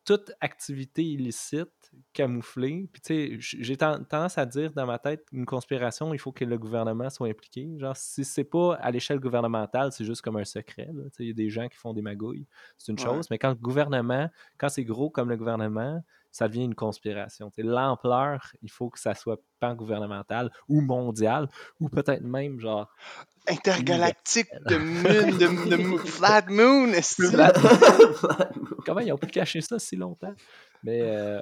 [0.05, 2.89] toute activité illicite camouflée.
[2.93, 7.09] Puis, j'ai tendance à dire dans ma tête, une conspiration, il faut que le gouvernement
[7.11, 7.69] soit impliqué.
[7.79, 10.91] Genre, si c'est pas à l'échelle gouvernementale, c'est juste comme un secret.
[11.21, 12.47] Il y a des gens qui font des magouilles.
[12.79, 13.29] C'est une chose.
[13.31, 14.29] Mais quand le gouvernement,
[14.59, 16.03] quand c'est gros comme le gouvernement,
[16.37, 17.51] ça devient une conspiration.
[17.57, 21.49] L'ampleur, il faut que ça soit pan gouvernemental ou mondial,
[21.81, 22.95] ou peut-être même genre
[23.49, 26.93] intergalactique de moon, de, flat moon.
[28.85, 30.35] Comment ils ont pu cacher ça si longtemps?
[30.83, 31.41] Mais, euh,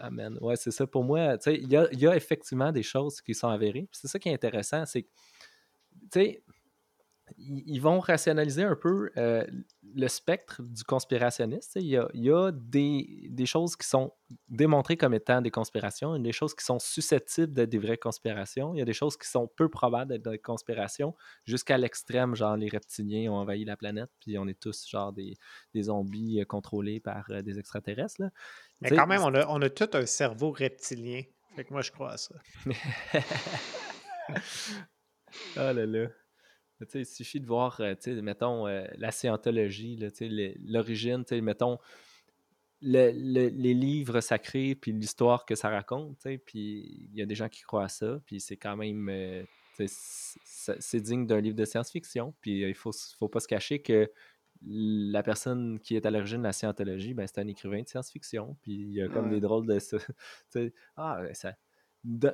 [0.00, 0.36] amen.
[0.40, 0.84] Ouais, c'est ça.
[0.84, 3.86] Pour moi, il y a, y a, effectivement des choses qui sont avérées.
[3.92, 5.08] C'est ça qui est intéressant, c'est que,
[6.10, 6.42] tu sais,
[7.38, 9.44] ils vont rationaliser un peu euh,
[9.94, 11.72] le spectre du conspirationniste.
[11.76, 14.12] Il y a, il y a des, des, choses qui sont
[14.48, 17.78] démontrées comme étant des conspirations, il y a des choses qui sont susceptibles d'être des
[17.78, 21.78] vraies conspirations, il y a des choses qui sont peu probables d'être des conspirations, jusqu'à
[21.78, 25.34] l'extrême, genre les reptiliens ont envahi la planète, puis on est tous genre des,
[25.72, 28.20] des zombies euh, contrôlés par euh, des extraterrestres.
[28.20, 28.30] Là.
[28.80, 31.22] Mais quand même, on a, on a tout un cerveau reptilien.
[31.56, 32.34] Fait que moi, je crois à ça.
[32.66, 32.72] oh
[35.56, 36.08] là là
[36.94, 39.98] il suffit de voir, euh, mettons, euh, la scientologie,
[40.64, 41.78] l'origine, mettons,
[42.80, 47.62] les livres sacrés, puis l'histoire que ça raconte, puis il y a des gens qui
[47.62, 49.42] croient à ça, puis c'est quand même, euh,
[49.86, 54.10] c'est digne d'un livre de science-fiction, puis il faut, faut pas se cacher que
[54.66, 58.56] la personne qui est à l'origine de la scientologie, ben, c'est un écrivain de science-fiction,
[58.62, 59.78] puis il y a comme des drôles de...
[60.96, 61.54] ah, ça,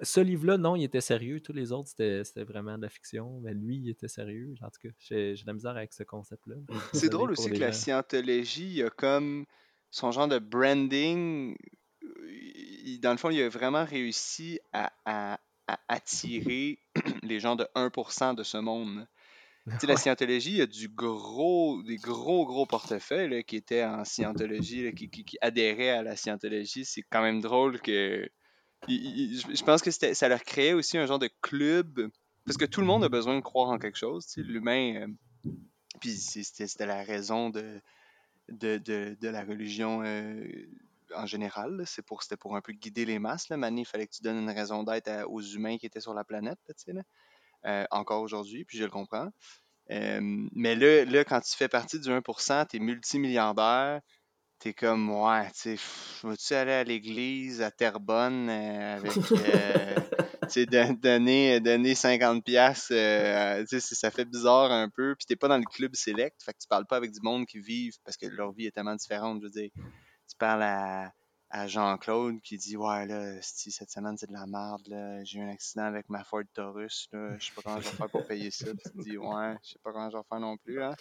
[0.03, 1.41] ce livre-là, non, il était sérieux.
[1.41, 3.41] Tous les autres, c'était vraiment de la fiction.
[3.41, 4.55] Mais lui, il était sérieux.
[4.63, 6.57] En tout cas, j'ai de la misère avec ce concept-là.
[6.93, 9.47] C'est drôle aussi que la scientologie, il y a comme
[9.91, 11.57] son genre de branding.
[13.01, 15.39] dans le fond, il a vraiment réussi à,
[15.89, 16.81] attirer
[17.23, 19.07] les gens de 1% de ce monde.
[19.85, 24.93] la scientologie, il y a du gros, des gros, gros portefeuilles qui étaient en scientologie,
[24.95, 26.85] qui, qui, adhéraient à la scientologie.
[26.85, 28.29] C'est quand même drôle que
[28.89, 32.11] je pense que ça leur créait aussi un genre de club,
[32.45, 34.27] parce que tout le monde a besoin de croire en quelque chose.
[34.37, 35.51] L'humain, euh,
[36.01, 37.81] puis c'était la raison de,
[38.49, 40.45] de, la religion euh,
[41.15, 41.83] en général.
[41.87, 43.49] C'était pour, pour un peu guider les masses.
[43.51, 46.59] Il fallait que tu donnes une raison d'être aux humains qui étaient sur la planète,
[47.67, 49.29] euh, encore aujourd'hui, puis je le comprends.
[49.89, 54.01] mais là, là, quand tu fais partie du 1%, tu es multimilliardaire,
[54.61, 55.79] t'es comme, ouais, tu sais,
[56.23, 59.95] vas-tu aller à l'église à Terrebonne euh, avec, euh,
[60.53, 65.25] tu sais, donner, donner 50 pièces euh, tu sais, ça fait bizarre un peu, puis
[65.27, 67.59] t'es pas dans le club select, fait que tu parles pas avec du monde qui
[67.59, 71.11] vivent, parce que leur vie est tellement différente, je veux dire, tu parles à,
[71.49, 75.43] à Jean-Claude qui dit, ouais, là, cette semaine, c'est de la merde, là, j'ai eu
[75.43, 78.27] un accident avec ma Ford Taurus, là, je sais pas comment je vais faire pour
[78.27, 80.83] payer ça, tu te dis, ouais, je sais pas comment je vais faire non plus,
[80.83, 80.95] hein.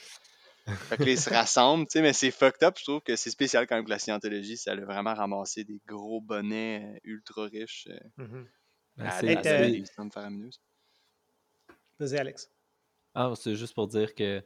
[0.76, 2.76] Fait que là, ils se rassemblent, tu sais, mais c'est fucked up.
[2.78, 5.82] Je trouve que c'est spécial quand même que la scientologie, ça a vraiment ramassé des
[5.88, 7.88] gros bonnets euh, ultra riches.
[7.90, 8.46] Euh, mm -hmm.
[12.00, 12.50] Vas-y, Alex.
[13.14, 14.44] Ah, c'est juste pour dire que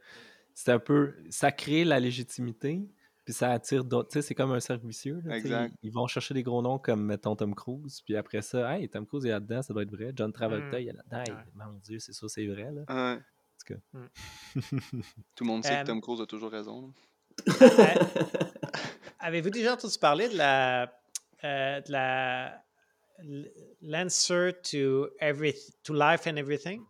[0.53, 1.15] c'est un peu.
[1.29, 2.81] Ça crée la légitimité,
[3.25, 4.09] puis ça attire d'autres.
[4.09, 5.21] Tu sais, c'est comme un cercle vicieux.
[5.29, 5.75] exact.
[5.81, 9.05] Ils, vont chercher des gros noms comme, mettons, Tom Cruise, puis après ça, hey, Tom
[9.05, 10.11] Cruise est là-dedans, ça doit être vrai.
[10.15, 10.81] John Travolta, mm.
[10.81, 11.41] il est là-dedans.
[11.55, 12.71] Mon Dieu, c'est ça, c'est vrai.
[12.71, 12.83] Là.
[12.89, 13.21] Ouais.
[13.71, 14.05] Mm.
[15.35, 16.93] Tout le monde sait que Tom Cruise a toujours raison.
[19.19, 20.93] Avez-vous déjà entendu parler de la,
[21.43, 22.63] euh, de la
[23.81, 26.85] l'answer to every to life and everything?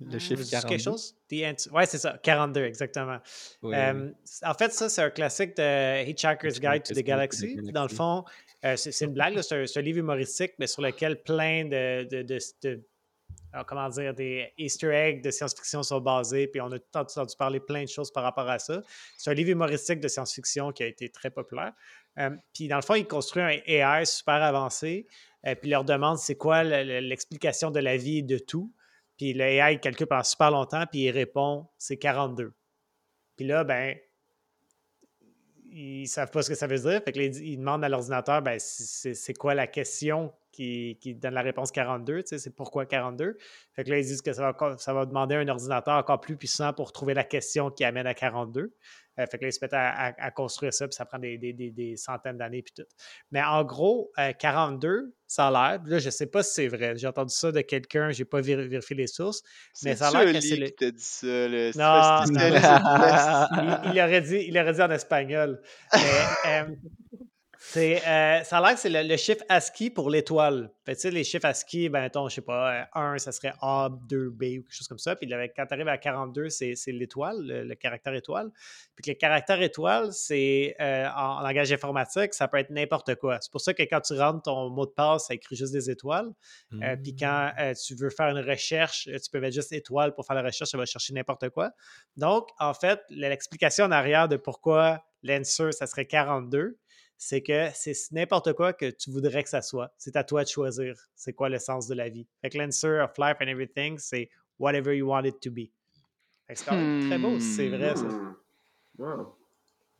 [0.00, 0.68] Le chiffre 42.
[0.68, 1.16] quelque chose?
[1.72, 3.18] Ouais, c'est ça, 42, exactement.
[3.64, 4.12] Euh,
[4.44, 7.56] en fait, ça, c'est un classique de Hitchhiker's Guide to the Galaxy.
[7.72, 8.24] Dans le fond,
[8.64, 12.80] euh, c'est une blague, c'est un, livre humoristique, mais sur lequel plein de, de, de
[13.66, 17.84] comment dire, des Easter eggs de science-fiction sont basés, puis on a entendu parler plein
[17.84, 18.82] de choses par rapport à ça.
[19.16, 21.72] C'est un livre humoristique de science-fiction qui a été très populaire.
[22.18, 25.06] Euh, puis dans le fond, il construit un AI super avancé,
[25.46, 28.72] euh, puis leur demande c'est quoi l'explication de la vie et de tout.
[29.16, 32.52] Puis le AI calcule pendant super longtemps, puis il répond c'est 42.
[33.36, 33.96] Puis là, ben,
[35.70, 37.02] ils savent pas ce que ça veut dire.
[37.02, 41.70] Fait ils, demandent à l'ordinateur, ben, c'est quoi la question qui, qui donne la réponse
[41.70, 43.36] 42, tu sais, c'est pourquoi 42.
[43.74, 46.20] Fait que là, ils disent que ça va, co- ça va demander un ordinateur encore
[46.20, 48.72] plus puissant pour trouver la question qui amène à 42.
[49.20, 51.18] Euh, fait que là, ils se mettent à, à- à construire ça, puis ça prend
[51.20, 52.88] des, des- des- des centaines d'années, puis tout.
[53.30, 56.94] Mais en gros, euh, 42, ça a l'air, là, je sais pas si c'est vrai.
[56.96, 59.42] J'ai entendu ça de quelqu'un, j'ai pas véri- vérifié les sources.
[59.84, 61.26] Mais ça a l'air que c'est le- qui dit ça.
[61.26, 65.60] C'est Non, non, il, il aurait dit, il aurait dit en espagnol.
[65.92, 66.00] Mais,
[66.48, 66.64] euh,
[67.60, 70.70] c'est, euh, ça a l'air que c'est le, le chiffre ASCII pour l'étoile.
[70.86, 73.52] Fait que, tu sais, les chiffres ASCII, ben, mettons, je sais pas, 1, ça serait
[73.60, 75.16] A, 2, B ou quelque chose comme ça.
[75.16, 78.50] Puis là, quand tu arrives à 42, c'est, c'est l'étoile, le, le caractère étoile.
[78.94, 83.16] Puis que le caractère étoile, c'est euh, en, en langage informatique, ça peut être n'importe
[83.16, 83.38] quoi.
[83.40, 85.90] C'est pour ça que quand tu rentres ton mot de passe, ça écrit juste des
[85.90, 86.30] étoiles.
[86.74, 90.14] Euh, Puis quand euh, tu veux faire une recherche, euh, tu peux mettre juste étoile
[90.14, 91.70] pour faire la recherche, ça va chercher n'importe quoi.
[92.16, 96.78] Donc, en fait, l'explication en arrière de pourquoi l'answer, ça serait 42,
[97.18, 99.92] c'est que c'est n'importe quoi que tu voudrais que ça soit.
[99.98, 102.28] C'est à toi de choisir c'est quoi le sens de la vie.
[102.40, 105.68] Fait que l'answer of life and everything, c'est whatever you want it to be.
[106.46, 108.04] Fait que c'est quand même très beau si c'est vrai, ça.
[108.04, 108.36] Hmm.
[108.98, 109.36] Wow.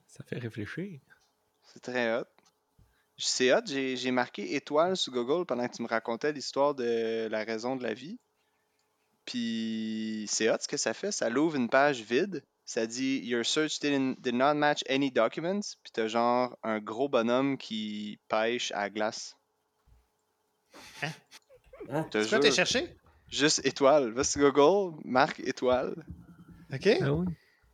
[0.06, 1.00] Ça fait réfléchir.
[1.62, 2.24] C'est très hot.
[3.16, 7.26] C'est hot, j'ai j'ai marqué étoile sur Google pendant que tu me racontais l'histoire de
[7.28, 8.20] la raison de la vie.
[9.24, 12.44] Puis c'est hot ce que ça fait, ça l'ouvre une page vide.
[12.70, 15.74] Ça dit Your search didn't, did not match any documents.
[15.82, 19.36] Puis t'as genre un gros bonhomme qui pêche à la glace.
[21.02, 22.06] Hein?
[22.12, 22.94] C'est quoi t'as cherché?
[23.30, 24.10] Juste étoile.
[24.12, 25.94] Va sur Google, marque étoile.
[26.70, 26.88] OK.
[27.00, 27.26] Ah oui?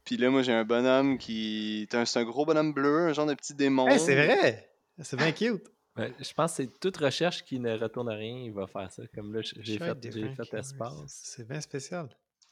[0.05, 1.89] Puis là, moi, j'ai un bonhomme qui.
[1.91, 3.89] t'as un- C'est un gros bonhomme bleu, un genre de petit démon.
[3.89, 4.71] Hey, c'est vrai!
[5.03, 5.65] C'est bien cute.
[5.97, 8.91] Ouais, je pense que c'est toute recherche qui ne retourne à rien, il va faire
[8.93, 9.03] ça.
[9.13, 12.09] Comme là, j'ai fait, fait espace, C'est bien spécial.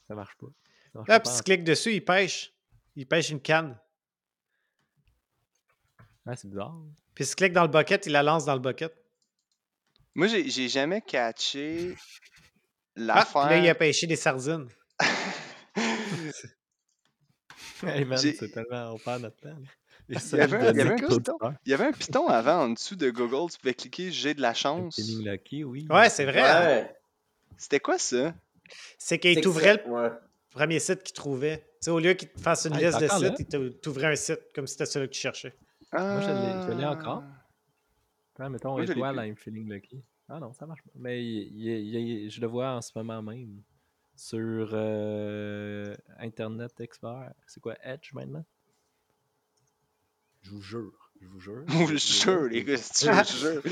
[0.09, 0.47] ça marche pas.
[0.93, 2.53] Ça marche Ah, puis tu cliques dessus, il pêche.
[2.97, 3.79] Il pêche une canne.
[6.27, 6.75] Ah, c'est bizarre.
[7.15, 8.95] Puis si tu cliques dans le bucket, il la lance dans le bucket.
[10.15, 11.95] Moi, j'ai j'ai jamais catché
[12.97, 13.47] Ah, l'affaire.
[13.47, 14.69] là, il a pêché des sardines.
[17.85, 18.93] Hey man, J'ai- c'est tellement.
[18.93, 19.49] On perd notre temps.
[19.49, 19.57] là.
[20.09, 21.37] Il y avait un- il y avait un seuls piton.
[21.65, 24.41] Il y avait un piton avant en dessous de Google, tu pouvais cliquer j'ai de
[24.43, 24.99] la chance.
[24.99, 25.87] Lucky, oui.
[25.91, 26.41] Ouais, c'est vrai.
[26.43, 26.65] hein.
[26.67, 26.97] Ouais.
[27.57, 28.35] C'était quoi ça?
[28.99, 30.11] C'est qu'il t'ouvrait le ouais.
[30.53, 31.59] Premier site qu'il trouvait.
[31.59, 33.19] Tu sais, au lieu qu'il te fasse une Ah, liste de là?
[33.19, 35.55] sites, il te- t'ouvrait un site comme si c'était celui que tu cherchais.
[35.93, 36.29] Moi, je
[36.77, 36.91] l'ai- Ah.
[36.93, 37.23] encore.
[38.39, 39.17] Ouais, mettons Moi, étoile.
[39.27, 40.03] I'm feeling lucky.
[40.29, 40.91] Ah non, ça marche pas.
[40.95, 43.63] Mais il- il- il- je le vois en ce moment même
[44.17, 47.29] sur euh, Internet Explorer.
[47.47, 48.45] C'est quoi Edge maintenant?
[50.43, 51.12] Je vous jure.
[51.23, 51.65] Je vous jure.
[51.69, 53.63] Je vous jure, les gars, je vous jure.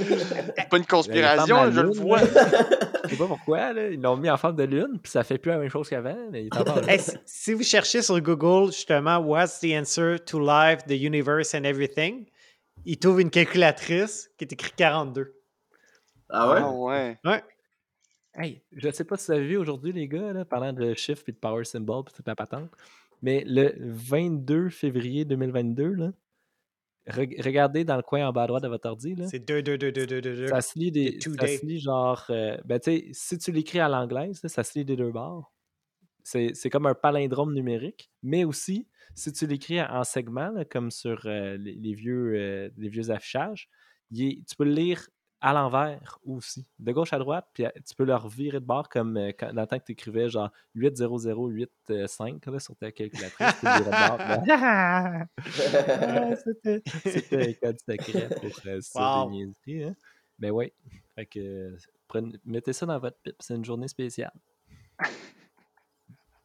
[0.57, 2.21] C'est pas une conspiration, je le vois.
[2.21, 5.39] Je sais pas pourquoi, là, ils l'ont mis en forme de lune, puis ça fait
[5.39, 6.93] plus la même chose qu'avant, mais il est encore là.
[6.93, 11.65] Hey, si, vous cherchez sur Google, justement, What's the answer to life, the universe and
[11.65, 12.27] everything,
[12.85, 15.35] il trouve une calculatrice qui est écrit 42.
[16.29, 17.19] Ah ouais?
[17.25, 17.45] Ah ouais.
[18.35, 21.25] Hey, je sais pas si vous avez vu aujourd'hui, les gars, là, parlant de chiffres
[21.27, 22.71] et de power symbol puis toute la patente,
[23.23, 26.13] mais le 22 février 2022, là,
[27.09, 29.79] re- regardez dans le coin en bas à droite de votre ordi, C'est 2, 2,
[29.79, 30.47] 2, 2, 2, 2, 2.
[30.49, 31.19] ça se lit des.
[31.21, 32.25] Ça se lit genre.
[32.31, 35.53] euh, ben, tu sais, si tu l'écris à l'anglaise, ça se lit des deux bords.
[36.23, 41.23] C'est comme un palindrome numérique, mais aussi, si tu l'écris en segments, là, comme sur
[41.27, 43.69] euh, les, les vieux, euh, les vieux affichages,
[44.17, 45.09] est- tu peux le lire
[45.41, 48.89] à l'envers aussi, de gauche à droite, puis euh, tu peux le revirer de bord
[48.89, 53.55] comme euh, quand, dans le temps que tu écrivais genre 80085 là, sur ta calculatrice,
[53.61, 55.27] tu virais de bord.
[55.43, 56.37] Ah,
[57.05, 59.31] c'était- un code secret pour euh, Wow.
[59.67, 59.95] des hein.
[60.39, 60.73] Mais oui.
[61.15, 61.77] Fait que
[62.09, 64.33] prenez- mettez ça dans votre pipe, c'est une journée spéciale.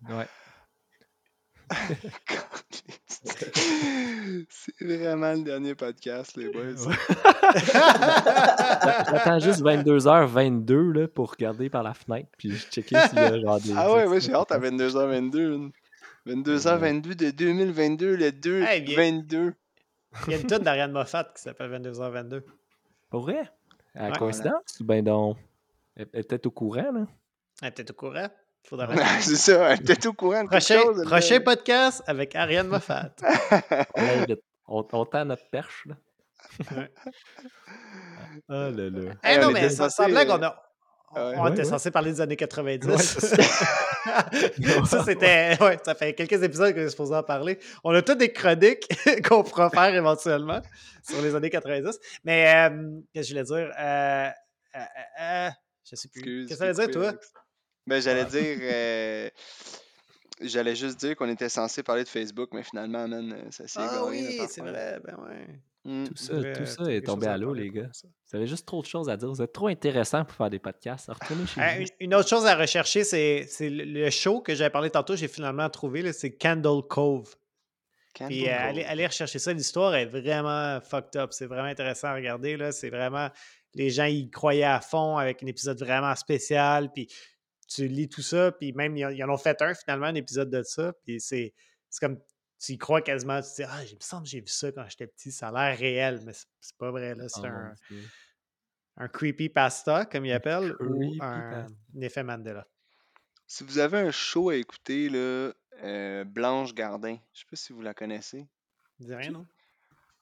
[0.10, 0.28] Ouais.
[4.50, 6.76] C'est vraiment le dernier podcast, les boys.
[9.12, 13.60] J'attends juste 22h22 là, pour regarder par la fenêtre puis checker s'il y a genre
[13.60, 13.74] des.
[13.76, 14.20] Ah ouais, moi accidents.
[14.20, 15.72] j'ai hâte à 22h22.
[16.28, 19.54] 22h22 de 2022, le 2 Hey, bien- 22.
[20.28, 22.42] Il y a une toute d'Ariane Moffat qui s'appelle 22h22.
[23.10, 23.42] Pour vrai?
[23.96, 24.18] À Ouais.
[24.18, 24.80] coïncidence?
[24.80, 25.38] ou Ben donc.
[25.96, 27.06] Elle elle est peut-être au courant, là.
[27.62, 28.28] Elle est peut-être au courant.
[29.22, 31.04] C'est ça, elle était au courant de quelque prochain, chose.
[31.06, 33.12] prochain podcast avec Ariane Moffat.
[34.68, 35.96] On, on, tend notre perche, là.
[36.76, 36.92] Ouais.
[38.50, 39.12] Ah là là.
[39.24, 40.64] Eh Hey, on non, mais sans, censé, sans blague, euh, on, a,
[41.16, 41.52] on ouais.
[41.52, 42.88] était Ouais, censé parler des années 90.
[42.88, 43.36] Ouais, c'est
[44.86, 45.56] ça, c'était.
[45.62, 47.60] Ouais, ça fait quelques épisodes qu'on est supposé en parler.
[47.84, 48.88] On a toutes des chroniques
[49.28, 50.62] qu'on pourra faire éventuellement
[51.08, 52.00] sur les années 90.
[52.24, 53.72] Mais, euh, qu'est-ce que je voulais dire?
[53.80, 54.30] Euh,
[55.22, 55.50] euh,
[55.90, 56.48] je sais plus.
[56.48, 57.14] Qu'est-ce que ça veut dire, toi?
[57.88, 58.58] Ben, j'allais dire.
[58.62, 59.30] euh,
[60.42, 63.80] J'allais juste dire qu'on était censé parler de Facebook, mais finalement, man, euh, ça s'est
[63.82, 65.48] Ah oui, c'est vrai, ben ouais.
[65.86, 66.04] Hmm.
[66.08, 67.88] Tout ça, devait tout ça est tombé à l'eau, les gars.
[67.94, 68.08] ça.
[68.30, 69.30] Vous avez juste trop de choses à dire.
[69.30, 71.10] Vous êtes trop intéressant pour faire des podcasts.
[71.10, 71.86] Retournez chez Euh, vous.
[72.02, 75.70] une, autre chose à rechercher, c'est c'est le show que j'avais parlé tantôt, j'ai finalement
[75.70, 77.34] trouvé, c'est Candle Cove.
[78.14, 79.54] Candle Puis euh, allez, rechercher ça.
[79.54, 81.32] L'histoire est vraiment fucked up.
[81.32, 82.58] C'est vraiment intéressant à regarder.
[82.58, 82.72] Là.
[82.74, 83.30] C'est vraiment.
[83.74, 86.92] Les gens y croyaient à fond avec un épisode vraiment spécial.
[86.92, 87.08] Puis
[87.68, 88.52] tu lis tout ça.
[88.52, 90.94] Puis même, ils, en- ont fait un finalement, un épisode de ça.
[91.04, 91.54] Puis c'est
[91.90, 92.20] c'est comme.
[92.58, 93.42] Tu y crois quasiment.
[93.42, 95.32] Tu te dis, ah, il me semble que j'ai vu ça quand j'étais petit.
[95.32, 96.22] Ça a l'air réel.
[96.26, 97.14] Mais c'est pas vrai.
[97.14, 97.28] là.
[97.28, 98.04] C'est mon un, Dieu.
[98.98, 101.68] un creepy pasta, comme ils appellent, ou un,
[102.00, 102.66] effet Mandela.
[103.46, 105.52] Si vous avez un show à écouter, là,
[105.84, 108.48] euh, Blanche Gardin, je sais pas si vous la connaissez.
[109.00, 109.46] Dis rien, non?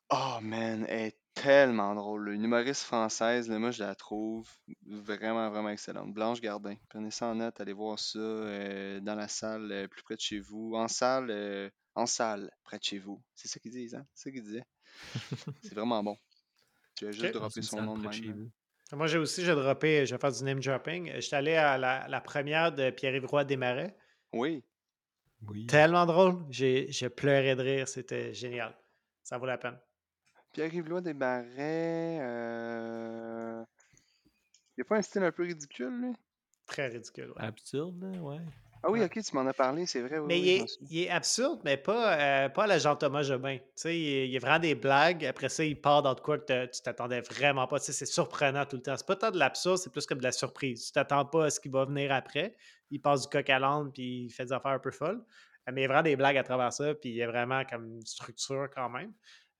[0.09, 2.29] Oh man, elle est tellement drôle.
[2.29, 2.33] là.
[2.35, 4.47] Une humoriste française, là, moi je la trouve
[4.85, 6.13] vraiment, vraiment excellente.
[6.13, 6.75] Blanche Gardin.
[6.89, 10.21] Prenez ça en note, allez voir ça euh, dans la salle euh, plus près de
[10.21, 10.73] chez vous.
[10.75, 13.21] En salle, euh, en salle, près de chez vous.
[13.35, 14.05] C'est ça qu'ils disent, hein?
[14.13, 14.65] C'est ça qu'ils disaient.
[15.63, 16.17] C'est vraiment bon.
[16.95, 17.33] Tu as juste Ok.
[17.33, 18.23] Dans droppé une son nom de près de même.
[18.23, 18.33] chez là.
[18.35, 18.51] vous.
[18.97, 21.11] Moi, j'ai aussi, j'ai droppé, je vais faire du name dropping.
[21.19, 23.95] J'étais allé à la, la première de Pierre-Yves Roy Desmarais.
[24.33, 24.63] Oui.
[25.47, 25.65] Oui.
[25.65, 26.45] Tellement drôle.
[26.49, 27.87] J'ai j'ai pleuré de rire.
[27.87, 28.77] C'était génial.
[29.23, 29.79] Ça vaut la peine.
[30.53, 31.13] Pierre-Yves des.
[32.21, 33.63] Euh...
[34.77, 36.13] Il a pas un style un peu ridicule, lui?
[36.65, 37.31] Très ridicule.
[37.35, 37.43] ouais.
[37.43, 38.39] Absurde, là, ouais.
[38.85, 40.19] Ah oui, ok, tu m'en as parlé, c'est vrai.
[40.19, 40.87] Oui, Mais oui, il, est, souviens.
[40.91, 43.57] il est absurde, mais pas, euh, pas à la Jean-Thomas Jobin.
[43.57, 45.25] Tu sais, il, est- il y a vraiment des blagues.
[45.25, 47.79] Après ça, il part dans de quoi que tu t'attendais vraiment pas.
[47.79, 48.97] Tu sais, c'est surprenant tout le temps.
[48.97, 50.87] C'est pas tant de l'absurde, c'est plus comme de la surprise.
[50.87, 52.55] Tu t'attends pas à ce qui va venir après.
[52.91, 55.23] Il passe du coq à l'âne, puis il fait des affaires un peu folles.
[55.71, 57.63] Mais il y a vraiment des blagues à travers ça, puis il y a vraiment
[57.63, 59.13] comme une structure quand même.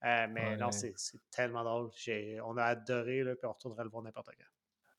[0.04, 0.72] Euh, mais non, Ouais.
[0.72, 1.90] c'est c'est tellement drôle.
[1.96, 4.44] J'ai- On a adoré, là, puis on retournerait le voir n'importe quand.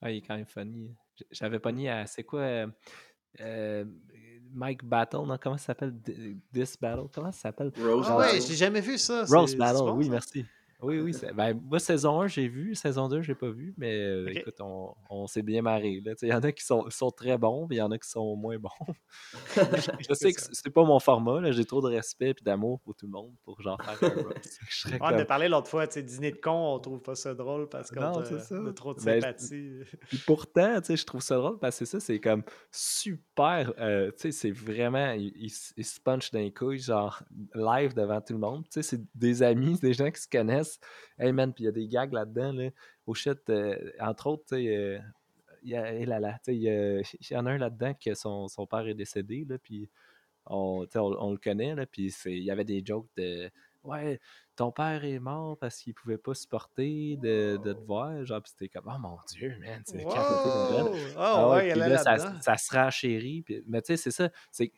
[0.02, 0.96] Ah, il est quand même funny.
[1.32, 2.06] J'avais pogné à.
[2.08, 2.68] C'est quoi euh,
[3.40, 3.86] euh,
[4.52, 5.38] Mike Battle, non?
[5.42, 5.94] Comment ça s'appelle?
[6.54, 7.08] This Battle?
[7.14, 7.72] Comment ça s'appelle?
[7.78, 8.42] Rose Ah ouais, Battle.
[8.42, 9.26] je l'ai jamais vu ça.
[9.26, 10.12] Rose c'est- Battle, c'est bon, oui, ça?
[10.12, 10.46] merci.
[10.82, 11.14] Oui, oui.
[11.14, 12.76] c'est- Ben, moi, saison 1, j'ai vu.
[12.76, 13.74] Saison 2, j'ai pas vu.
[13.78, 16.02] Mais euh, écoute, on, on s'est bien marré.
[16.22, 18.10] Il y en a qui sont, sont très bons, puis il y en a qui
[18.10, 18.70] sont moins bons.
[20.10, 21.40] Je sais que c'est pas mon format.
[21.42, 21.52] là.
[21.52, 24.16] J'ai trop de respect et d'amour pour tout le monde pour genre faire un.
[24.70, 27.70] Je serais On a parlé l'autre fois, dîner de con, on trouve pas ça drôle
[27.70, 29.72] parce qu'on Non, a, c'est a trop de Ben, sympathie.
[30.10, 33.74] Puis pourtant, tu sais, je trouve ça drôle parce que ça, c'est comme super.
[33.80, 35.12] euh, tu sais, c'est vraiment.
[35.14, 37.22] Il, il s- il se punch dans les couilles, genre
[37.54, 38.64] live devant tout le monde.
[38.66, 40.65] Tu sais, c'est des amis, des gens qui se connaissent.
[41.18, 42.70] Hey man, puis il y a des gags là-dedans, là.
[43.06, 44.76] Au shit, euh, entre autres, tu sais.
[44.76, 45.00] euh,
[45.64, 49.46] il y, là là, y, en a un là-dedans que son, son père est décédé,
[49.50, 49.90] là, puis
[50.46, 53.50] on, le connaît, là, puis il y avait des jokes de
[53.86, 54.20] Ouais,
[54.56, 58.26] ton père est mort parce qu'il pouvait pas supporter de, de te voir.
[58.26, 60.04] Genre, puis c'était comme Oh mon Dieu, man, c'est.
[60.04, 60.14] Oh,
[61.16, 63.44] Ah ouais, allait là, ça, ça se renchérit.
[63.44, 64.32] puis- mais tu sais, c'est ça.
[64.52, 64.72] C'est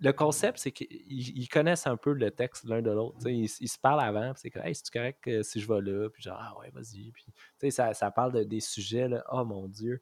[0.00, 3.18] le concept, c'est qu'ils ils connaissent un peu le texte l'un de l'autre.
[3.26, 6.22] Ils, ils se parlent avant, c'est comme, hey, c'est correct si je vais là, puis
[6.22, 7.12] genre, ah ouais, vas-y.
[7.12, 7.26] Puis,
[7.60, 10.00] tu ça, ça parle de, des sujets, là, oh mon Dieu.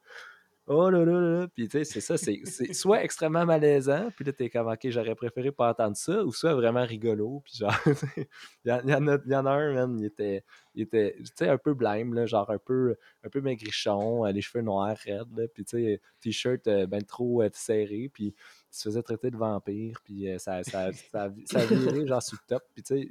[0.65, 1.47] Oh là là là.
[1.53, 2.41] Puis tu sais, c'est ça, c'est
[2.73, 6.53] soit extrêmement malaisant, puis là, t'es comme, ok, j'aurais préféré pas entendre ça, ou soit
[6.53, 7.75] vraiment rigolo, puis genre,
[8.65, 11.49] il y, en- a, y en a un, man, il était, il était, tu sais,
[11.49, 15.37] un peu blême, là, genre un peu, un peu maigrichon, euh, les cheveux noirs, raides,
[15.37, 18.33] là, puis tu sais, t-shirt euh, ben trop euh, serré, puis
[18.73, 22.47] se faisait traiter de vampire, puis euh, ça, ça, ça, ça virait genre sur le
[22.47, 23.09] top, puis tu sais,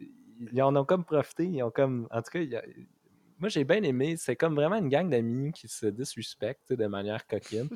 [0.53, 2.64] ils en ont comme profité, ils ont comme, en tout cas, il a-
[3.38, 7.27] moi j'ai bien aimé, c'est comme vraiment une gang d'amis qui se disrespectent de manière
[7.27, 7.68] coquine.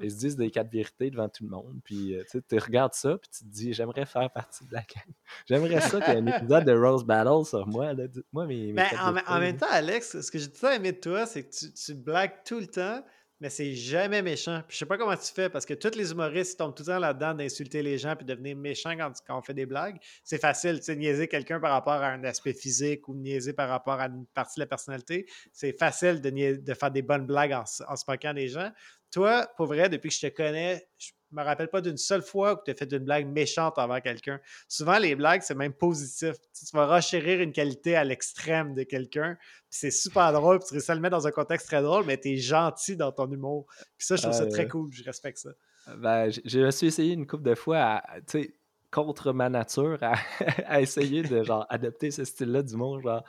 [0.00, 1.80] Ils se disent des quatre vérités devant tout le monde.
[1.82, 5.14] Puis euh, tu regardes ça, puis tu te dis, j'aimerais faire partie de la gang.
[5.46, 7.94] J'aimerais ça qu'il y ait un épisode de Rose Battle sur moi.
[7.94, 8.06] là.
[8.06, 11.24] Dites-moi mes, mes Ben, en, même temps, Alex, ce que j'ai tout aimé de toi,
[11.24, 13.02] c'est que tu, tu blagues tout le temps,
[13.44, 14.62] mais c'est jamais méchant.
[14.66, 16.94] Puis je sais pas comment tu fais, parce que tous les humoristes tombent tout le
[16.94, 19.98] temps là-dedans d'insulter les gens puis de devenir méchants quand, on fait des blagues.
[20.22, 23.68] C'est facile, tu sais, niaiser quelqu'un par rapport à un aspect physique ou niaiser par
[23.68, 25.26] rapport à une partie de la personnalité.
[25.52, 28.70] C'est facile de, de faire des bonnes blagues en, en se moquant des gens.
[29.14, 32.54] Toi, pour vrai, depuis que je te connais, je me rappelle pas d'une seule fois
[32.54, 34.40] où tu as fait une blague méchante envers quelqu'un.
[34.66, 36.34] Souvent, les blagues, c'est même positif.
[36.52, 40.74] Tu, vas renchérir une qualité à l'extrême de quelqu'un, puis c'est super drôle, puis tu
[40.74, 43.30] réussis à le mettre dans un contexte très drôle, mais tu es gentil dans ton
[43.30, 43.66] humour.
[43.96, 45.50] Puis ça, je trouve ça Euh, très cool, je respecte ça.
[45.96, 48.54] Ben, j- je me suis essayé une couple de fois à, tu sais,
[48.94, 50.14] contre ma nature, à,
[50.66, 53.24] à essayer de genre adopter ce style-là du monde, genre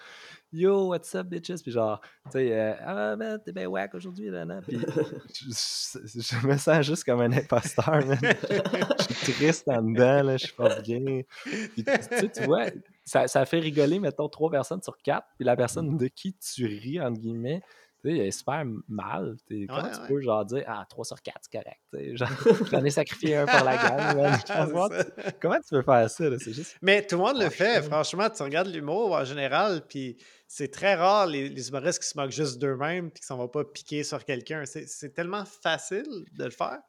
[0.53, 1.61] Yo, what's up, bitches?
[1.63, 4.61] Puis genre, tu sais, euh, ah man, t'es bien whack aujourd'hui, là, non?
[4.65, 4.77] Puis
[5.33, 8.17] je, je- je me sens juste comme un imposteur, man.
[8.21, 11.21] Je suis triste en dedans, là, je suis pas bien.
[11.43, 12.67] Puis, tu sais, tu vois,
[13.03, 16.65] ça, ça fait rigoler, mettons, trois personnes sur quatre, puis la personne de qui tu
[16.65, 17.61] ris, entre guillemets,
[18.05, 19.35] Tu sais, super mal.
[19.67, 22.15] Comment Ouais, tu peux genre dire Ah, 3 sur 4, c'est correct.
[22.17, 22.29] genre,
[22.71, 23.71] J'en ai sacrifié un pour la.
[23.79, 26.29] Ah, c'est Comment, tu peux faire ça?
[26.29, 26.37] là?
[26.37, 26.77] Juste.
[26.81, 27.81] Mais tout le monde le Ah, fait.
[27.81, 32.17] Franchement, tu regardes l'humour en général, puis c'est très rare les, les humoristes qui se
[32.17, 34.63] moquent juste d'eux-mêmes puis qui s'en vont pas piquer sur quelqu'un.
[34.65, 36.79] C'est tellement facile de le faire.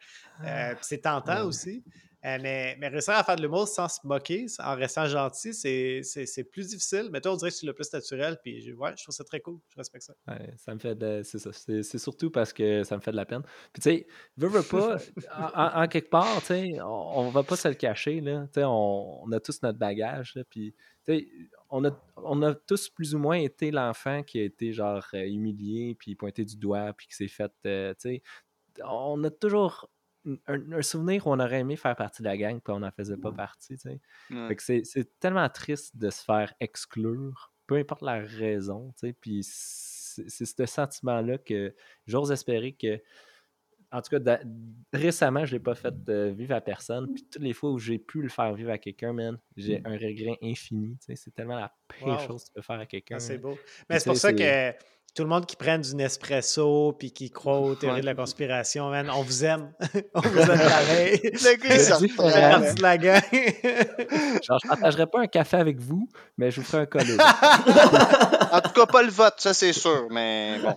[0.45, 1.47] Euh, puis c'est tentant Ah, ouais.
[1.49, 1.83] aussi.
[2.27, 6.03] Euh, mais, mais réussir à faire de l'humour sans se moquer, en restant gentil, c'est-
[6.03, 7.09] c'est c'est plus difficile.
[7.13, 8.37] Mais toi, on dirait que tu l'as plus naturel.
[8.43, 9.59] Puis je- je trouve ça très cool.
[9.69, 10.15] Je respecte ça.
[10.57, 10.99] Ça me fait.
[11.23, 11.39] C'est.
[11.53, 13.43] C'est c'est surtout parce que ça me fait de la peine.
[13.73, 14.07] Puis tu sais,
[14.63, 14.97] pas,
[15.83, 18.47] en, quelque part, on, on va pas se le cacher, là.
[18.57, 20.75] On, a tous notre bagage, là, puis
[21.71, 25.25] on a, on a tous plus ou moins été l'enfant qui a été genre euh,
[25.25, 27.95] humilié, puis pointé du doigt, puis qui s'est fait, euh,
[28.85, 29.89] on a toujours
[30.47, 32.91] un, un souvenir où on aurait aimé faire partie de la gang, puis on n'en
[32.91, 34.01] faisait pas partie, tu sais.
[34.31, 34.49] Ouais.
[34.49, 39.09] Fait que c'est c'est tellement triste de se faire exclure, peu importe la raison, tu
[39.09, 39.13] sais.
[39.13, 41.75] Puis c'est c'est ce sentiment-là que
[42.07, 43.01] j'ose espérer que,
[43.93, 44.41] en tout cas,
[44.93, 47.13] récemment, je ne l'ai pas fait euh, vivre à personne.
[47.13, 49.93] Puis toutes les fois où j'ai pu le faire vivre à quelqu'un, man, j'ai un
[49.93, 50.97] regret infini.
[50.99, 51.17] tu sais.
[51.17, 52.19] C'est tellement la pire Wow.
[52.27, 53.17] chose que tu peux faire à quelqu'un.
[53.17, 53.41] Ah, c'est là.
[53.41, 53.59] beau.
[53.91, 54.73] Mais c'est pour ça que
[55.17, 58.91] tout le monde qui prenne du Nespresso puis qui croit aux théories de la conspiration,
[58.91, 59.73] man, on vous aime.
[60.15, 61.21] on vous aime pareil.
[61.23, 61.97] Le gars,
[62.53, 63.23] partie de la gang.
[64.43, 66.07] Genre, je ne partagerai pas un café avec vous,
[66.37, 67.19] mais je vous ferai un collègue.
[67.19, 70.77] En tout cas, pas le vote, ça c'est sûr, mais bon.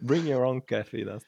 [0.00, 1.26] Bring your own café dans ce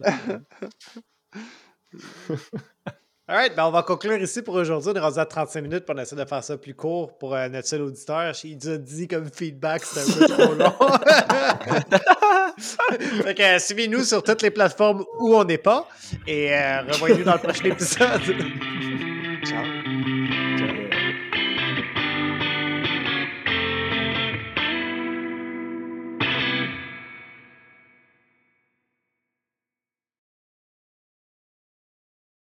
[3.28, 4.92] All right, ben on va conclure ici pour aujourd'hui.
[4.92, 7.34] On est rendu à 35 minutes pour on essaie de faire ça plus court pour
[7.34, 8.32] euh, notre seul auditeur.
[8.44, 10.70] Il nous a dit comme feedback, c'était un peu trop long.
[13.24, 15.88] fait que euh, suivez-nous sur toutes les plateformes où on n'est pas
[16.24, 18.20] et euh, revoyez-nous dans le prochain épisode.